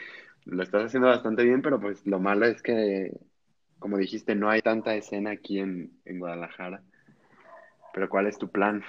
lo 0.45 0.63
estás 0.63 0.87
haciendo 0.87 1.09
bastante 1.09 1.45
bien, 1.45 1.63
pero 1.63 1.81
pues 1.81 2.07
lo 2.07 2.19
malo 2.19 2.47
es 2.47 2.63
que, 2.63 3.13
como 3.81 3.99
dijiste, 3.99 4.37
no 4.37 4.49
hay 4.49 4.63
tanta 4.63 4.95
escena 4.95 5.33
aquí 5.33 5.59
en, 5.59 6.01
en 6.05 6.21
Guadalajara. 6.21 6.85
Pero 7.93 8.09
¿cuál 8.09 8.29
es 8.29 8.39
tu 8.39 8.49
plan? 8.49 8.85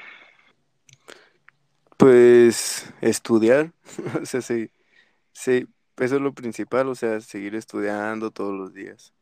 pues 2.02 2.92
estudiar, 3.02 3.74
o 4.24 4.26
sea, 4.26 4.42
sí, 4.42 4.72
sí, 5.34 5.68
eso 5.98 6.16
es 6.16 6.22
lo 6.22 6.34
principal, 6.34 6.88
o 6.88 6.96
sea, 6.96 7.22
seguir 7.22 7.54
estudiando 7.54 8.32
todos 8.32 8.56
los 8.56 8.74
días. 8.74 9.14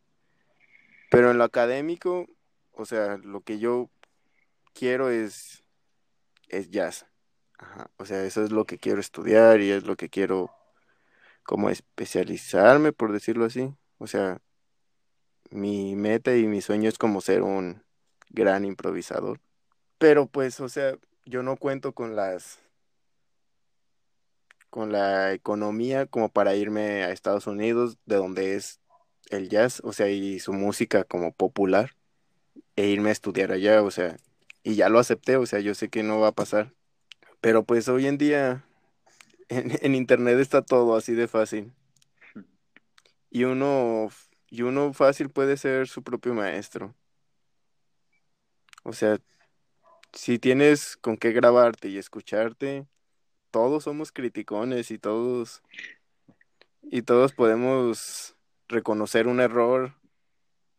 Pero 1.12 1.30
en 1.32 1.38
lo 1.38 1.44
académico, 1.44 2.28
o 2.72 2.86
sea, 2.86 3.18
lo 3.18 3.42
que 3.42 3.60
yo 3.60 3.90
quiero 4.74 5.10
es, 5.10 5.66
es 6.48 6.70
jazz. 6.72 7.06
Ajá, 7.58 7.92
O 7.98 8.06
sea, 8.06 8.24
eso 8.24 8.46
es 8.46 8.52
lo 8.52 8.66
que 8.66 8.78
quiero 8.78 9.02
estudiar 9.02 9.60
y 9.60 9.72
es 9.72 9.84
lo 9.86 9.98
que 9.98 10.08
quiero 10.08 10.50
como 11.44 11.70
especializarme, 11.70 12.94
por 12.94 13.12
decirlo 13.12 13.44
así. 13.44 13.74
O 13.98 14.08
sea, 14.08 14.40
mi 15.52 15.96
meta 15.96 16.36
y 16.36 16.48
mi 16.48 16.62
sueño 16.62 16.90
es 16.90 16.98
como 16.98 17.22
ser 17.22 17.42
un 17.44 17.84
gran 18.30 18.66
improvisador. 18.66 19.40
Pero 19.98 20.28
pues, 20.28 20.60
o 20.60 20.70
sea, 20.70 20.98
yo 21.26 21.44
no 21.44 21.58
cuento 21.58 21.94
con 21.94 22.16
las, 22.16 22.60
con 24.70 24.92
la 24.92 25.34
economía 25.34 26.06
como 26.06 26.30
para 26.30 26.56
irme 26.56 27.04
a 27.04 27.12
Estados 27.12 27.48
Unidos, 27.48 27.98
de 28.06 28.16
donde 28.16 28.56
es 28.56 28.80
el 29.30 29.50
jazz, 29.50 29.82
o 29.84 29.94
sea, 29.94 30.10
y 30.10 30.40
su 30.40 30.54
música 30.54 31.04
como 31.04 31.34
popular, 31.34 31.96
e 32.76 32.88
irme 32.88 33.10
a 33.10 33.14
estudiar 33.14 33.52
allá, 33.52 33.84
o 33.84 33.92
sea, 33.92 34.18
y 34.64 34.76
ya 34.76 34.90
lo 34.90 35.00
acepté, 35.00 35.38
o 35.38 35.46
sea, 35.46 35.60
yo 35.60 35.76
sé 35.76 35.90
que 35.90 36.04
no 36.04 36.20
va 36.20 36.30
a 36.30 36.34
pasar. 36.34 36.74
Pero 37.42 37.64
pues 37.64 37.88
hoy 37.90 38.08
en 38.08 38.18
día 38.18 38.66
en, 39.50 39.78
en 39.82 39.96
internet 39.96 40.40
está 40.40 40.62
todo 40.62 40.96
así 40.96 41.14
de 41.14 41.28
fácil. 41.28 41.74
Y 43.32 43.44
uno, 43.44 44.10
y 44.50 44.64
uno 44.64 44.94
fácil 44.94 45.30
puede 45.30 45.58
ser 45.58 45.88
su 45.88 46.04
propio 46.04 46.34
maestro. 46.34 46.96
O 48.84 48.94
sea, 48.94 49.20
si 50.14 50.40
tienes 50.40 50.98
con 50.98 51.18
qué 51.18 51.32
grabarte 51.32 51.90
y 51.90 51.98
escucharte, 51.98 52.88
todos 53.52 53.84
somos 53.84 54.12
criticones 54.12 54.92
y 54.92 54.98
todos, 55.00 55.62
y 56.84 57.02
todos 57.04 57.34
podemos 57.34 58.36
reconocer 58.68 59.28
un 59.28 59.40
error 59.42 59.96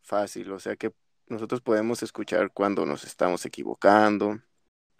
fácil. 0.02 0.52
O 0.52 0.58
sea 0.60 0.76
que 0.76 0.92
nosotros 1.28 1.60
podemos 1.60 2.02
escuchar 2.02 2.52
cuando 2.52 2.86
nos 2.86 3.04
estamos 3.04 3.46
equivocando 3.46 4.40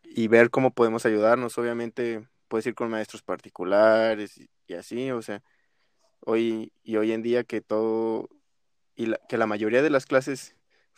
y 0.05 0.29
ver 0.29 0.51
cómo 0.51 0.73
podemos 0.73 1.07
ayudarnos. 1.07 1.59
Obviamente 1.59 2.29
puedes 2.49 2.67
ir 2.67 2.75
con 2.75 2.91
maestros 2.91 3.23
particulares 3.23 4.39
y, 4.67 4.75
así, 4.75 5.11
o 5.11 5.23
sea, 5.23 5.43
hoy 6.21 6.73
y 6.83 6.97
hoy 6.97 7.13
en 7.13 7.23
día 7.23 7.45
que 7.45 7.61
todo 7.61 8.29
y 8.97 9.07
la- 9.07 9.21
que 9.29 9.39
la 9.39 9.47
mayoría 9.47 9.83
de 9.83 9.91
las 9.91 10.07
clases 10.07 10.55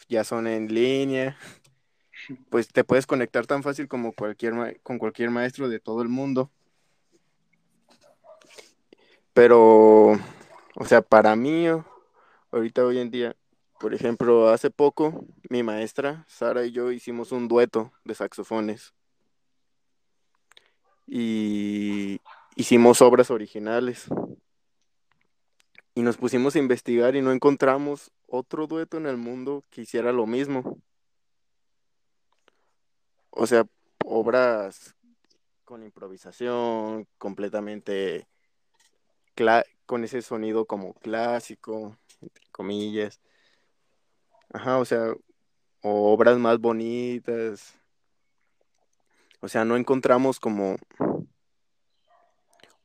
ya 0.09 0.24
son 0.24 0.47
en 0.47 0.72
línea, 0.72 1.36
pues 2.51 2.68
te 2.68 2.84
puedes 2.84 3.07
conectar 3.07 3.47
tan 3.47 3.62
fácil 3.62 3.88
como 3.88 4.12
cualquier 4.12 4.80
con 4.82 4.99
cualquier 4.99 5.30
maestro 5.30 5.68
de 5.68 5.80
todo 5.80 6.03
el 6.03 6.09
mundo. 6.09 6.51
Pero, 9.34 10.12
o 10.12 10.84
sea, 10.86 11.01
para 11.03 11.34
mí, 11.36 11.66
ahorita 12.51 12.84
hoy 12.84 12.99
en 12.99 13.11
día, 13.11 13.34
por 13.80 13.95
ejemplo, 13.95 14.51
hace 14.51 14.70
poco, 14.70 15.24
mi 15.49 15.62
maestra, 15.62 16.24
Sara 16.28 16.64
y 16.64 16.72
yo 16.72 16.93
hicimos 16.93 17.32
un 17.32 17.49
dueto 17.49 17.93
de 18.05 18.14
saxofones 18.14 18.95
y 21.07 22.20
hicimos 22.57 23.03
obras 23.03 23.30
originales 23.30 24.07
y 25.95 26.03
nos 26.03 26.16
pusimos 26.16 26.57
a 26.57 26.59
investigar 26.59 27.16
y 27.16 27.22
no 27.22 27.32
encontramos 27.32 28.11
otro 28.26 28.66
dueto 28.66 28.97
en 28.97 29.07
el 29.07 29.16
mundo 29.16 29.64
que 29.70 29.82
hiciera 29.82 30.12
lo 30.12 30.26
mismo. 30.26 30.78
O 33.30 33.47
sea, 33.47 33.66
obras 34.05 34.95
con 35.64 35.82
improvisación, 35.82 37.07
completamente 37.18 38.26
con 39.86 40.05
ese 40.05 40.22
sonido 40.22 40.66
como 40.66 40.95
clásico, 40.95 41.97
entre 42.20 42.45
comillas. 42.53 43.20
Ajá, 44.53 44.78
o 44.78 44.84
sea, 44.84 45.14
obras 45.80 46.38
más 46.38 46.59
bonitas. 46.59 47.74
O 49.40 49.49
sea, 49.49 49.64
no 49.64 49.76
encontramos 49.76 50.38
como 50.38 50.76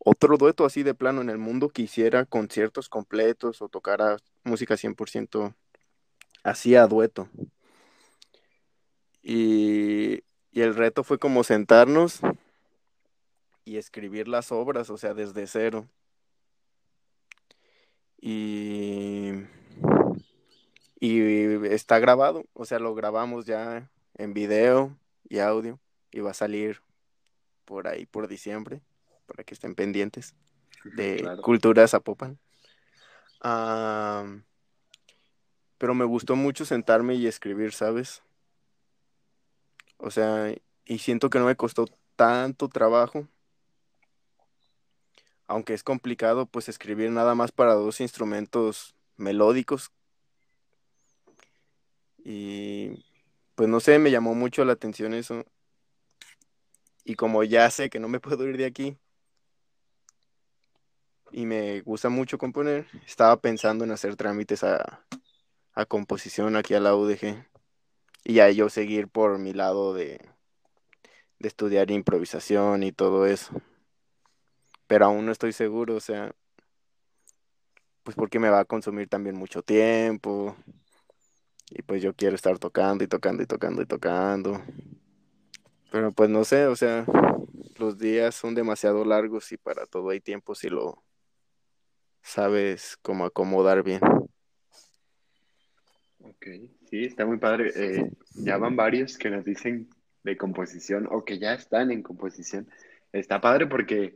otro 0.10 0.38
dueto 0.38 0.64
así 0.64 0.84
de 0.84 0.94
plano 0.94 1.20
en 1.20 1.30
el 1.30 1.38
mundo 1.38 1.68
que 1.68 1.82
hiciera 1.82 2.24
conciertos 2.24 2.88
completos 2.88 3.62
o 3.62 3.68
tocara 3.68 4.16
música 4.46 4.76
100% 4.76 5.54
así 6.44 6.76
a 6.76 6.88
dueto. 6.88 7.28
Y, 9.22 10.24
y 10.54 10.62
el 10.62 10.76
reto 10.76 11.04
fue 11.04 11.20
como 11.20 11.44
sentarnos 11.44 12.22
y 13.66 13.76
escribir 13.76 14.30
las 14.30 14.54
obras, 14.54 14.90
o 14.90 14.98
sea, 14.98 15.14
desde 15.14 15.46
cero. 15.46 15.86
Y, 18.22 19.32
y 21.02 21.66
está 21.66 22.00
grabado, 22.00 22.46
o 22.54 22.64
sea, 22.64 22.80
lo 22.80 22.96
grabamos 22.96 23.46
ya 23.46 23.92
en 24.14 24.34
video 24.34 24.98
y 25.28 25.40
audio 25.40 25.82
y 26.12 26.22
va 26.22 26.32
a 26.32 26.34
salir 26.34 26.82
por 27.66 27.90
ahí 27.90 28.06
por 28.06 28.30
diciembre, 28.30 28.82
para 29.28 29.44
que 29.44 29.54
estén 29.54 29.76
pendientes 29.76 30.34
de 30.84 31.18
Claro. 31.18 31.42
Cultura 31.42 31.88
Zapopan. 31.88 32.40
Pero 35.78 35.94
me 35.94 36.06
gustó 36.06 36.36
mucho 36.36 36.66
sentarme 36.66 37.16
y 37.16 37.28
escribir, 37.28 37.72
¿sabes? 37.74 38.24
O 39.98 40.10
sea, 40.10 40.54
y 40.86 40.98
siento 41.00 41.30
que 41.30 41.40
no 41.40 41.46
me 41.46 41.56
costó 41.56 41.86
tanto 42.16 42.68
trabajo, 42.68 43.28
aunque 45.48 45.74
es 45.74 45.84
complicado 45.84 46.46
pues 46.46 46.70
escribir 46.70 47.12
nada 47.12 47.36
más 47.36 47.52
para 47.52 47.74
dos 47.74 48.02
instrumentos 48.02 48.96
melódicos 49.18 49.92
y 52.18 53.06
pues 53.56 53.70
no 53.70 53.80
sé, 53.80 54.00
me 54.00 54.12
llamó 54.12 54.36
mucho 54.36 54.66
la 54.66 54.74
atención 54.74 55.14
eso. 55.14 55.46
Y 57.06 57.16
como 57.16 57.44
ya 57.44 57.72
sé 57.72 57.90
que 57.90 58.00
no 58.00 58.10
me 58.10 58.20
puedo 58.20 58.46
ir 58.48 58.58
de 58.58 58.66
aquí 58.66 58.98
y 61.32 61.46
me 61.46 61.82
gusta 61.82 62.10
mucho 62.10 62.38
componer, 62.38 62.88
estaba 63.06 63.40
pensando 63.42 63.84
en 63.84 63.92
hacer 63.92 64.16
trámites 64.16 64.64
a, 64.64 65.06
a 65.74 65.86
composición 65.86 66.56
aquí 66.58 66.74
a 66.76 66.82
la 66.82 66.96
UDG 66.96 67.46
y 68.26 68.36
ya 68.36 68.50
yo 68.52 68.70
seguir 68.70 69.10
por 69.10 69.40
mi 69.40 69.54
lado 69.54 69.94
de, 69.94 70.22
de 71.40 71.48
estudiar 71.48 71.92
improvisación 71.92 72.84
y 72.84 72.92
todo 72.92 73.26
eso. 73.26 73.62
Pero 74.88 75.06
aún 75.06 75.26
no 75.26 75.32
estoy 75.32 75.54
seguro, 75.54 75.96
o 75.96 76.00
sea, 76.00 76.34
pues 78.04 78.16
porque 78.16 78.40
me 78.40 78.50
va 78.50 78.60
a 78.62 78.66
consumir 78.66 79.08
también 79.10 79.36
mucho 79.38 79.62
tiempo 79.64 80.56
Y 81.70 81.82
pues 81.84 82.02
yo 82.02 82.14
quiero 82.14 82.36
estar 82.36 82.60
tocando 82.60 83.04
y 83.04 83.08
tocando 83.08 83.44
y 83.44 83.46
tocando 83.46 83.82
y 83.82 83.86
tocando. 83.86 84.62
Pero 85.92 86.12
pues 86.12 86.30
no 86.30 86.44
sé, 86.44 86.68
o 86.68 86.76
sea, 86.76 87.06
los 87.78 87.98
días 87.98 88.36
son 88.36 88.56
demasiado 88.56 89.06
largos 89.06 89.52
y 89.52 89.58
para 89.58 89.86
todo 89.86 90.10
hay 90.10 90.20
tiempo 90.20 90.56
si 90.56 90.70
lo 90.70 91.04
sabes 92.22 92.98
cómo 93.02 93.26
acomodar 93.26 93.84
bien. 93.84 94.02
Ok, 96.20 96.48
sí, 96.90 97.06
está 97.06 97.26
muy 97.26 97.38
padre. 97.38 97.72
Eh, 97.76 98.12
ya 98.36 98.58
van 98.58 98.76
varios 98.76 99.18
que 99.18 99.30
nos 99.30 99.46
dicen 99.46 99.90
de 100.24 100.38
composición 100.38 101.08
o 101.10 101.24
que 101.24 101.40
ya 101.40 101.54
están 101.54 101.92
en 101.92 102.04
composición. 102.04 102.68
Está 103.14 103.40
padre 103.40 103.68
porque, 103.68 104.16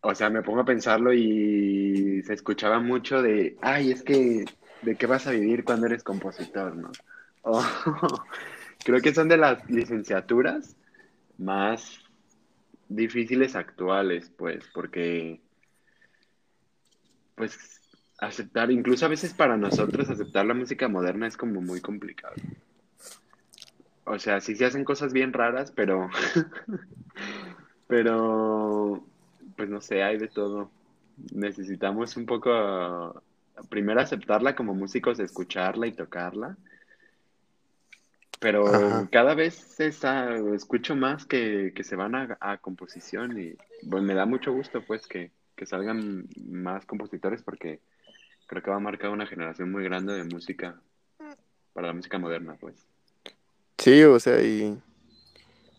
o 0.00 0.14
sea, 0.14 0.30
me 0.30 0.42
pongo 0.42 0.60
a 0.60 0.66
pensarlo 0.66 1.12
y 1.12 2.22
se 2.22 2.34
escuchaba 2.34 2.78
mucho 2.80 3.22
de, 3.22 3.56
ay, 3.62 3.90
es 3.90 4.02
que, 4.02 4.44
¿de 4.82 4.96
qué 4.96 5.06
vas 5.06 5.26
a 5.26 5.32
vivir 5.32 5.64
cuando 5.64 5.86
eres 5.86 6.02
compositor, 6.02 6.76
no? 6.76 6.92
Creo 8.84 9.00
que 9.00 9.14
son 9.14 9.28
de 9.28 9.38
las 9.38 9.68
licenciaturas 9.70 10.76
más 11.38 12.00
difíciles 12.88 13.56
actuales, 13.56 14.30
pues, 14.36 14.64
porque, 14.74 15.40
pues, 17.34 17.80
aceptar, 18.18 18.70
incluso 18.70 19.06
a 19.06 19.08
veces 19.08 19.34
para 19.34 19.56
nosotros 19.56 20.08
aceptar 20.08 20.46
la 20.46 20.54
música 20.54 20.88
moderna 20.88 21.26
es 21.26 21.36
como 21.36 21.60
muy 21.60 21.80
complicado. 21.80 22.34
O 24.04 24.18
sea, 24.18 24.40
sí 24.40 24.54
se 24.54 24.66
hacen 24.66 24.84
cosas 24.84 25.12
bien 25.12 25.32
raras, 25.32 25.70
pero, 25.70 26.10
pero, 27.86 29.04
pues 29.56 29.68
no 29.68 29.80
sé, 29.80 30.02
hay 30.02 30.18
de 30.18 30.28
todo. 30.28 30.70
Necesitamos 31.32 32.16
un 32.16 32.26
poco, 32.26 33.22
primero 33.68 34.00
aceptarla 34.00 34.54
como 34.54 34.74
músicos, 34.74 35.20
escucharla 35.20 35.86
y 35.86 35.92
tocarla, 35.92 36.56
pero 38.40 38.66
Ajá, 38.66 39.08
cada 39.10 39.34
vez 39.34 39.80
esa, 39.80 40.34
escucho 40.54 40.94
más 40.94 41.24
que, 41.24 41.72
que 41.74 41.82
se 41.82 41.96
van 41.96 42.14
a, 42.14 42.36
a 42.40 42.58
composición 42.58 43.40
y 43.40 43.56
bueno, 43.82 44.06
me 44.06 44.14
da 44.14 44.26
mucho 44.26 44.52
gusto 44.52 44.82
pues 44.84 45.06
que, 45.06 45.30
que 45.56 45.66
salgan 45.66 46.28
más 46.46 46.86
compositores 46.86 47.42
porque 47.42 47.80
creo 48.46 48.62
que 48.62 48.70
va 48.70 48.76
a 48.76 48.80
marcar 48.80 49.10
una 49.10 49.26
generación 49.26 49.70
muy 49.70 49.84
grande 49.84 50.14
de 50.14 50.24
música 50.24 50.80
para 51.72 51.88
la 51.88 51.92
música 51.92 52.18
moderna, 52.18 52.56
pues. 52.60 52.86
sí, 53.78 54.02
o 54.04 54.18
sea, 54.20 54.42
y 54.42 54.78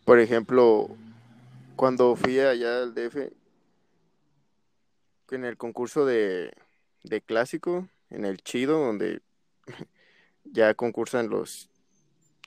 por 0.03 0.19
ejemplo, 0.19 0.89
cuando 1.75 2.15
fui 2.15 2.39
allá 2.39 2.83
al 2.83 2.93
DF, 2.93 3.31
en 5.31 5.45
el 5.45 5.57
concurso 5.57 6.05
de, 6.05 6.53
de 7.03 7.21
clásico, 7.21 7.87
en 8.09 8.25
el 8.25 8.37
Chido, 8.37 8.79
donde 8.79 9.21
ya 10.43 10.73
concursan 10.73 11.29
los, 11.29 11.69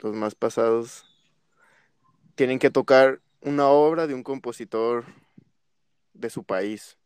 los 0.02 0.14
más 0.14 0.34
pasados, 0.34 1.04
tienen 2.34 2.58
que 2.58 2.70
tocar 2.70 3.20
una 3.40 3.68
obra 3.68 4.06
de 4.06 4.14
un 4.14 4.22
compositor 4.22 5.04
de 6.14 6.30
su 6.30 6.44
país. 6.44 6.97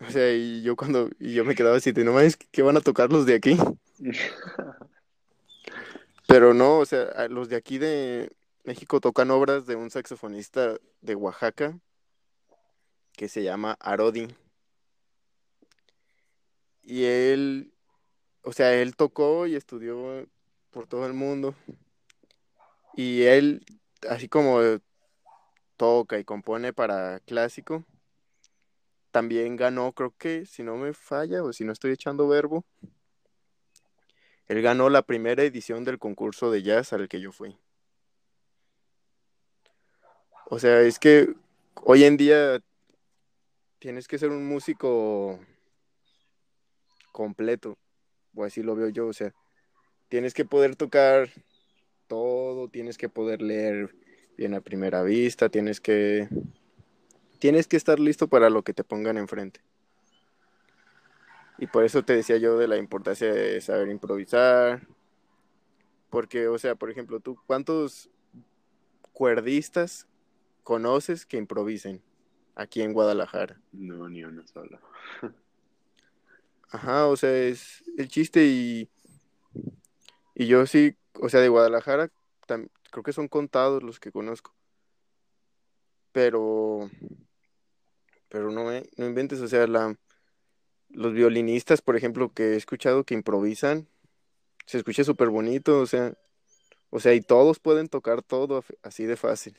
O 0.00 0.10
sea, 0.10 0.32
y 0.32 0.62
yo 0.62 0.76
cuando, 0.76 1.10
y 1.18 1.32
yo 1.34 1.44
me 1.44 1.54
quedaba 1.54 1.76
así, 1.76 1.92
no 1.92 2.12
mames, 2.12 2.36
¿qué 2.36 2.62
van 2.62 2.76
a 2.76 2.80
tocar 2.80 3.10
los 3.10 3.24
de 3.26 3.34
aquí? 3.34 3.56
Pero 6.26 6.52
no, 6.54 6.78
o 6.78 6.86
sea, 6.86 7.28
los 7.28 7.48
de 7.48 7.56
aquí 7.56 7.78
de 7.78 8.30
México 8.64 9.00
tocan 9.00 9.30
obras 9.30 9.66
de 9.66 9.76
un 9.76 9.90
saxofonista 9.90 10.76
de 11.00 11.14
Oaxaca 11.14 11.78
que 13.12 13.28
se 13.28 13.42
llama 13.42 13.76
Arodi. 13.80 14.28
Y 16.82 17.04
él, 17.04 17.72
o 18.42 18.52
sea, 18.52 18.74
él 18.74 18.96
tocó 18.96 19.46
y 19.46 19.56
estudió 19.56 20.26
por 20.70 20.86
todo 20.86 21.06
el 21.06 21.14
mundo. 21.14 21.54
Y 22.94 23.22
él, 23.22 23.64
así 24.08 24.28
como 24.28 24.60
toca 25.76 26.18
y 26.18 26.24
compone 26.24 26.72
para 26.72 27.20
clásico, 27.20 27.84
también 29.16 29.56
ganó, 29.56 29.92
creo 29.92 30.14
que, 30.18 30.44
si 30.44 30.62
no 30.62 30.76
me 30.76 30.92
falla 30.92 31.42
o 31.42 31.50
si 31.50 31.64
no 31.64 31.72
estoy 31.72 31.90
echando 31.90 32.28
verbo, 32.28 32.66
él 34.46 34.60
ganó 34.60 34.90
la 34.90 35.00
primera 35.00 35.42
edición 35.42 35.84
del 35.84 35.98
concurso 35.98 36.50
de 36.50 36.62
jazz 36.62 36.92
al 36.92 37.08
que 37.08 37.18
yo 37.18 37.32
fui. 37.32 37.56
O 40.50 40.58
sea, 40.58 40.82
es 40.82 40.98
que 40.98 41.32
hoy 41.76 42.04
en 42.04 42.18
día 42.18 42.62
tienes 43.78 44.06
que 44.06 44.18
ser 44.18 44.28
un 44.28 44.46
músico 44.46 45.40
completo, 47.10 47.78
o 48.34 48.44
así 48.44 48.62
lo 48.62 48.76
veo 48.76 48.90
yo, 48.90 49.06
o 49.06 49.14
sea, 49.14 49.32
tienes 50.10 50.34
que 50.34 50.44
poder 50.44 50.76
tocar 50.76 51.30
todo, 52.06 52.68
tienes 52.68 52.98
que 52.98 53.08
poder 53.08 53.40
leer 53.40 53.96
bien 54.36 54.52
a 54.52 54.60
primera 54.60 55.02
vista, 55.02 55.48
tienes 55.48 55.80
que 55.80 56.28
tienes 57.36 57.66
que 57.68 57.76
estar 57.76 58.00
listo 58.00 58.28
para 58.28 58.50
lo 58.50 58.62
que 58.62 58.74
te 58.74 58.84
pongan 58.84 59.18
enfrente. 59.18 59.60
Y 61.58 61.66
por 61.68 61.84
eso 61.84 62.04
te 62.04 62.14
decía 62.14 62.36
yo 62.36 62.58
de 62.58 62.68
la 62.68 62.76
importancia 62.76 63.32
de 63.32 63.60
saber 63.60 63.88
improvisar, 63.88 64.86
porque 66.10 66.48
o 66.48 66.58
sea, 66.58 66.74
por 66.74 66.90
ejemplo, 66.90 67.20
tú 67.20 67.38
cuántos 67.46 68.10
cuerdistas 69.12 70.06
conoces 70.62 71.24
que 71.24 71.38
improvisen 71.38 72.02
aquí 72.54 72.82
en 72.82 72.92
Guadalajara? 72.92 73.60
No, 73.72 74.08
ni 74.08 74.24
uno 74.24 74.46
solo. 74.46 74.78
Ajá, 76.70 77.06
o 77.06 77.16
sea, 77.16 77.32
es 77.32 77.84
el 77.96 78.08
chiste 78.08 78.44
y, 78.44 78.90
y 80.34 80.46
yo 80.46 80.66
sí, 80.66 80.96
o 81.20 81.28
sea, 81.28 81.40
de 81.40 81.48
Guadalajara 81.48 82.10
tam- 82.46 82.68
creo 82.90 83.02
que 83.02 83.12
son 83.12 83.28
contados 83.28 83.82
los 83.82 84.00
que 84.00 84.12
conozco, 84.12 84.54
pero 86.16 86.88
pero 88.30 88.50
no, 88.50 88.72
eh, 88.72 88.88
no 88.96 89.04
inventes, 89.04 89.38
o 89.42 89.48
sea, 89.48 89.66
los 89.66 91.12
violinistas, 91.12 91.82
por 91.82 91.94
ejemplo, 91.94 92.32
que 92.32 92.54
he 92.54 92.56
escuchado 92.56 93.04
que 93.04 93.12
improvisan, 93.12 93.86
se 94.64 94.78
escucha 94.78 95.04
súper 95.04 95.28
bonito, 95.28 95.78
o 95.78 95.86
sea, 95.86 96.14
o 96.88 97.00
sea, 97.00 97.12
y 97.12 97.20
todos 97.20 97.60
pueden 97.60 97.88
tocar 97.88 98.22
todo 98.22 98.64
así 98.82 99.04
de 99.04 99.16
fácil. 99.16 99.58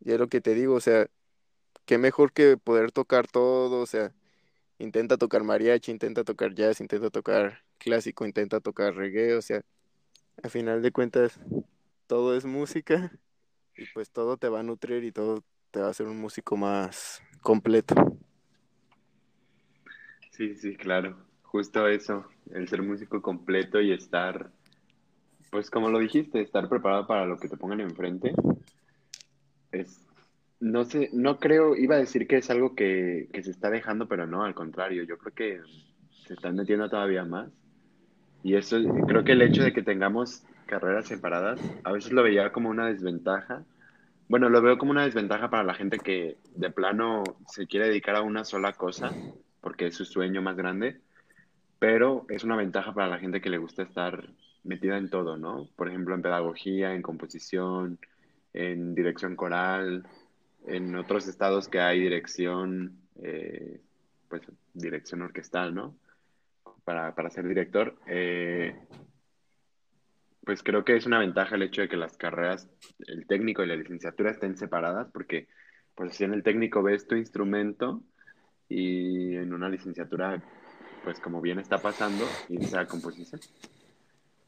Y 0.00 0.12
es 0.12 0.18
lo 0.18 0.28
que 0.28 0.42
te 0.42 0.52
digo, 0.52 0.74
o 0.74 0.80
sea, 0.80 1.08
qué 1.86 1.96
mejor 1.96 2.34
que 2.34 2.58
poder 2.58 2.92
tocar 2.92 3.26
todo, 3.26 3.80
o 3.80 3.86
sea, 3.86 4.14
intenta 4.78 5.16
tocar 5.16 5.44
mariachi, 5.44 5.92
intenta 5.92 6.24
tocar 6.24 6.54
jazz, 6.54 6.82
intenta 6.82 7.08
tocar 7.08 7.64
clásico, 7.78 8.26
intenta 8.26 8.60
tocar 8.60 8.94
reggae, 8.96 9.34
o 9.34 9.40
sea, 9.40 9.62
a 10.42 10.50
final 10.50 10.82
de 10.82 10.92
cuentas, 10.92 11.40
todo 12.06 12.36
es 12.36 12.44
música 12.44 13.10
y 13.76 13.86
pues 13.92 14.10
todo 14.10 14.36
te 14.36 14.48
va 14.48 14.60
a 14.60 14.62
nutrir 14.62 15.04
y 15.04 15.12
todo 15.12 15.42
te 15.70 15.80
va 15.80 15.88
a 15.88 15.90
hacer 15.90 16.06
un 16.06 16.20
músico 16.20 16.56
más 16.56 17.22
completo. 17.40 17.94
Sí, 20.30 20.54
sí, 20.56 20.76
claro. 20.76 21.16
Justo 21.42 21.86
eso, 21.86 22.24
el 22.52 22.68
ser 22.68 22.82
músico 22.82 23.22
completo 23.22 23.80
y 23.80 23.92
estar, 23.92 24.50
pues 25.50 25.70
como 25.70 25.90
lo 25.90 25.98
dijiste, 26.00 26.40
estar 26.40 26.68
preparado 26.68 27.06
para 27.06 27.26
lo 27.26 27.38
que 27.38 27.48
te 27.48 27.56
pongan 27.56 27.80
enfrente. 27.80 28.32
Es, 29.70 30.00
no 30.60 30.84
sé, 30.84 31.10
no 31.12 31.38
creo, 31.38 31.76
iba 31.76 31.96
a 31.96 31.98
decir 31.98 32.26
que 32.26 32.38
es 32.38 32.50
algo 32.50 32.74
que, 32.74 33.28
que 33.32 33.42
se 33.42 33.50
está 33.50 33.70
dejando, 33.70 34.08
pero 34.08 34.26
no, 34.26 34.44
al 34.44 34.54
contrario, 34.54 35.04
yo 35.04 35.18
creo 35.18 35.34
que 35.34 35.60
se 36.26 36.34
están 36.34 36.56
metiendo 36.56 36.88
todavía 36.88 37.24
más. 37.24 37.50
Y 38.42 38.56
eso, 38.56 38.76
creo 39.06 39.24
que 39.24 39.32
el 39.32 39.42
hecho 39.42 39.62
de 39.62 39.72
que 39.72 39.82
tengamos 39.82 40.44
carreras 40.64 41.06
separadas, 41.06 41.60
a 41.84 41.92
veces 41.92 42.12
lo 42.12 42.22
veía 42.22 42.52
como 42.52 42.70
una 42.70 42.86
desventaja. 42.86 43.64
Bueno, 44.28 44.48
lo 44.48 44.62
veo 44.62 44.78
como 44.78 44.90
una 44.90 45.04
desventaja 45.04 45.50
para 45.50 45.64
la 45.64 45.74
gente 45.74 45.98
que 45.98 46.38
de 46.54 46.70
plano 46.70 47.24
se 47.46 47.66
quiere 47.66 47.88
dedicar 47.88 48.16
a 48.16 48.22
una 48.22 48.44
sola 48.44 48.72
cosa, 48.72 49.12
porque 49.60 49.86
es 49.86 49.94
su 49.94 50.04
sueño 50.04 50.42
más 50.42 50.56
grande, 50.56 51.00
pero 51.78 52.26
es 52.28 52.44
una 52.44 52.56
ventaja 52.56 52.94
para 52.94 53.08
la 53.08 53.18
gente 53.18 53.40
que 53.40 53.50
le 53.50 53.58
gusta 53.58 53.82
estar 53.82 54.28
metida 54.64 54.96
en 54.96 55.10
todo, 55.10 55.36
¿no? 55.36 55.68
Por 55.76 55.88
ejemplo, 55.88 56.14
en 56.14 56.22
pedagogía, 56.22 56.94
en 56.94 57.02
composición, 57.02 57.98
en 58.52 58.94
dirección 58.94 59.36
coral, 59.36 60.06
en 60.66 60.96
otros 60.96 61.28
estados 61.28 61.68
que 61.68 61.80
hay 61.80 62.00
dirección, 62.00 62.96
eh, 63.22 63.80
pues 64.28 64.42
dirección 64.72 65.22
orquestal, 65.22 65.74
¿no? 65.74 65.94
Para, 66.84 67.14
para 67.14 67.30
ser 67.30 67.46
director. 67.46 67.94
Eh, 68.06 68.74
pues 70.44 70.62
creo 70.62 70.84
que 70.84 70.96
es 70.96 71.06
una 71.06 71.18
ventaja 71.18 71.56
el 71.56 71.62
hecho 71.62 71.82
de 71.82 71.88
que 71.88 71.96
las 71.96 72.16
carreras, 72.16 72.68
el 73.06 73.26
técnico 73.26 73.62
y 73.62 73.66
la 73.66 73.76
licenciatura 73.76 74.30
estén 74.30 74.56
separadas, 74.56 75.08
porque 75.12 75.48
pues 75.94 76.10
así 76.10 76.24
en 76.24 76.34
el 76.34 76.42
técnico 76.42 76.82
ves 76.82 77.06
tu 77.06 77.14
instrumento 77.14 78.02
y 78.68 79.36
en 79.36 79.52
una 79.52 79.68
licenciatura, 79.68 80.42
pues 81.02 81.20
como 81.20 81.40
bien 81.40 81.58
está 81.58 81.78
pasando, 81.78 82.24
irse 82.48 82.76
a 82.76 82.86
composición. 82.86 83.40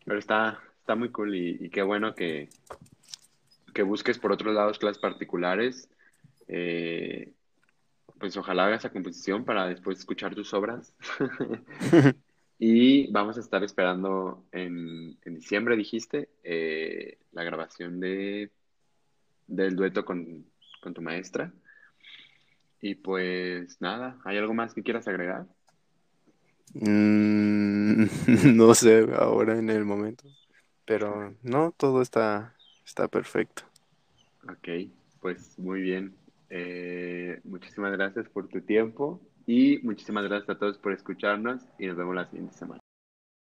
Pero 0.04 0.18
está, 0.18 0.60
está 0.80 0.94
muy 0.94 1.10
cool 1.10 1.34
y, 1.34 1.58
y 1.60 1.70
qué 1.70 1.82
bueno 1.82 2.14
que, 2.14 2.48
que 3.72 3.82
busques 3.82 4.18
por 4.18 4.32
otros 4.32 4.54
lados 4.54 4.78
clases 4.78 5.00
particulares. 5.00 5.88
Eh, 6.48 7.32
pues 8.18 8.36
ojalá 8.36 8.66
hagas 8.66 8.80
esa 8.80 8.90
composición 8.90 9.44
para 9.44 9.66
después 9.66 9.98
escuchar 9.98 10.34
tus 10.34 10.52
obras. 10.54 10.94
Y 12.58 13.10
vamos 13.12 13.36
a 13.36 13.40
estar 13.40 13.62
esperando 13.62 14.44
en, 14.50 15.18
en 15.24 15.34
diciembre, 15.34 15.76
dijiste, 15.76 16.30
eh, 16.42 17.18
la 17.32 17.44
grabación 17.44 18.00
de, 18.00 18.50
del 19.46 19.76
dueto 19.76 20.04
con, 20.04 20.46
con 20.80 20.94
tu 20.94 21.02
maestra. 21.02 21.52
Y 22.80 22.94
pues 22.94 23.80
nada, 23.80 24.18
¿hay 24.24 24.38
algo 24.38 24.54
más 24.54 24.72
que 24.72 24.82
quieras 24.82 25.06
agregar? 25.06 25.46
Mm, 26.74 28.04
no 28.56 28.74
sé 28.74 29.06
ahora 29.18 29.58
en 29.58 29.68
el 29.68 29.84
momento, 29.84 30.24
pero 30.86 31.34
no, 31.42 31.72
todo 31.76 32.00
está, 32.00 32.54
está 32.86 33.08
perfecto. 33.08 33.64
Ok, 34.48 34.88
pues 35.20 35.58
muy 35.58 35.82
bien. 35.82 36.14
Eh, 36.48 37.40
muchísimas 37.44 37.92
gracias 37.92 38.28
por 38.28 38.48
tu 38.48 38.60
tiempo 38.60 39.20
y 39.46 39.78
muchísimas 39.82 40.24
gracias 40.24 40.50
a 40.50 40.58
todos 40.58 40.78
por 40.78 40.92
escucharnos 40.92 41.62
y 41.78 41.86
nos 41.86 41.96
vemos 41.96 42.14
la 42.14 42.26
siguiente 42.26 42.54
semana. 42.54 42.80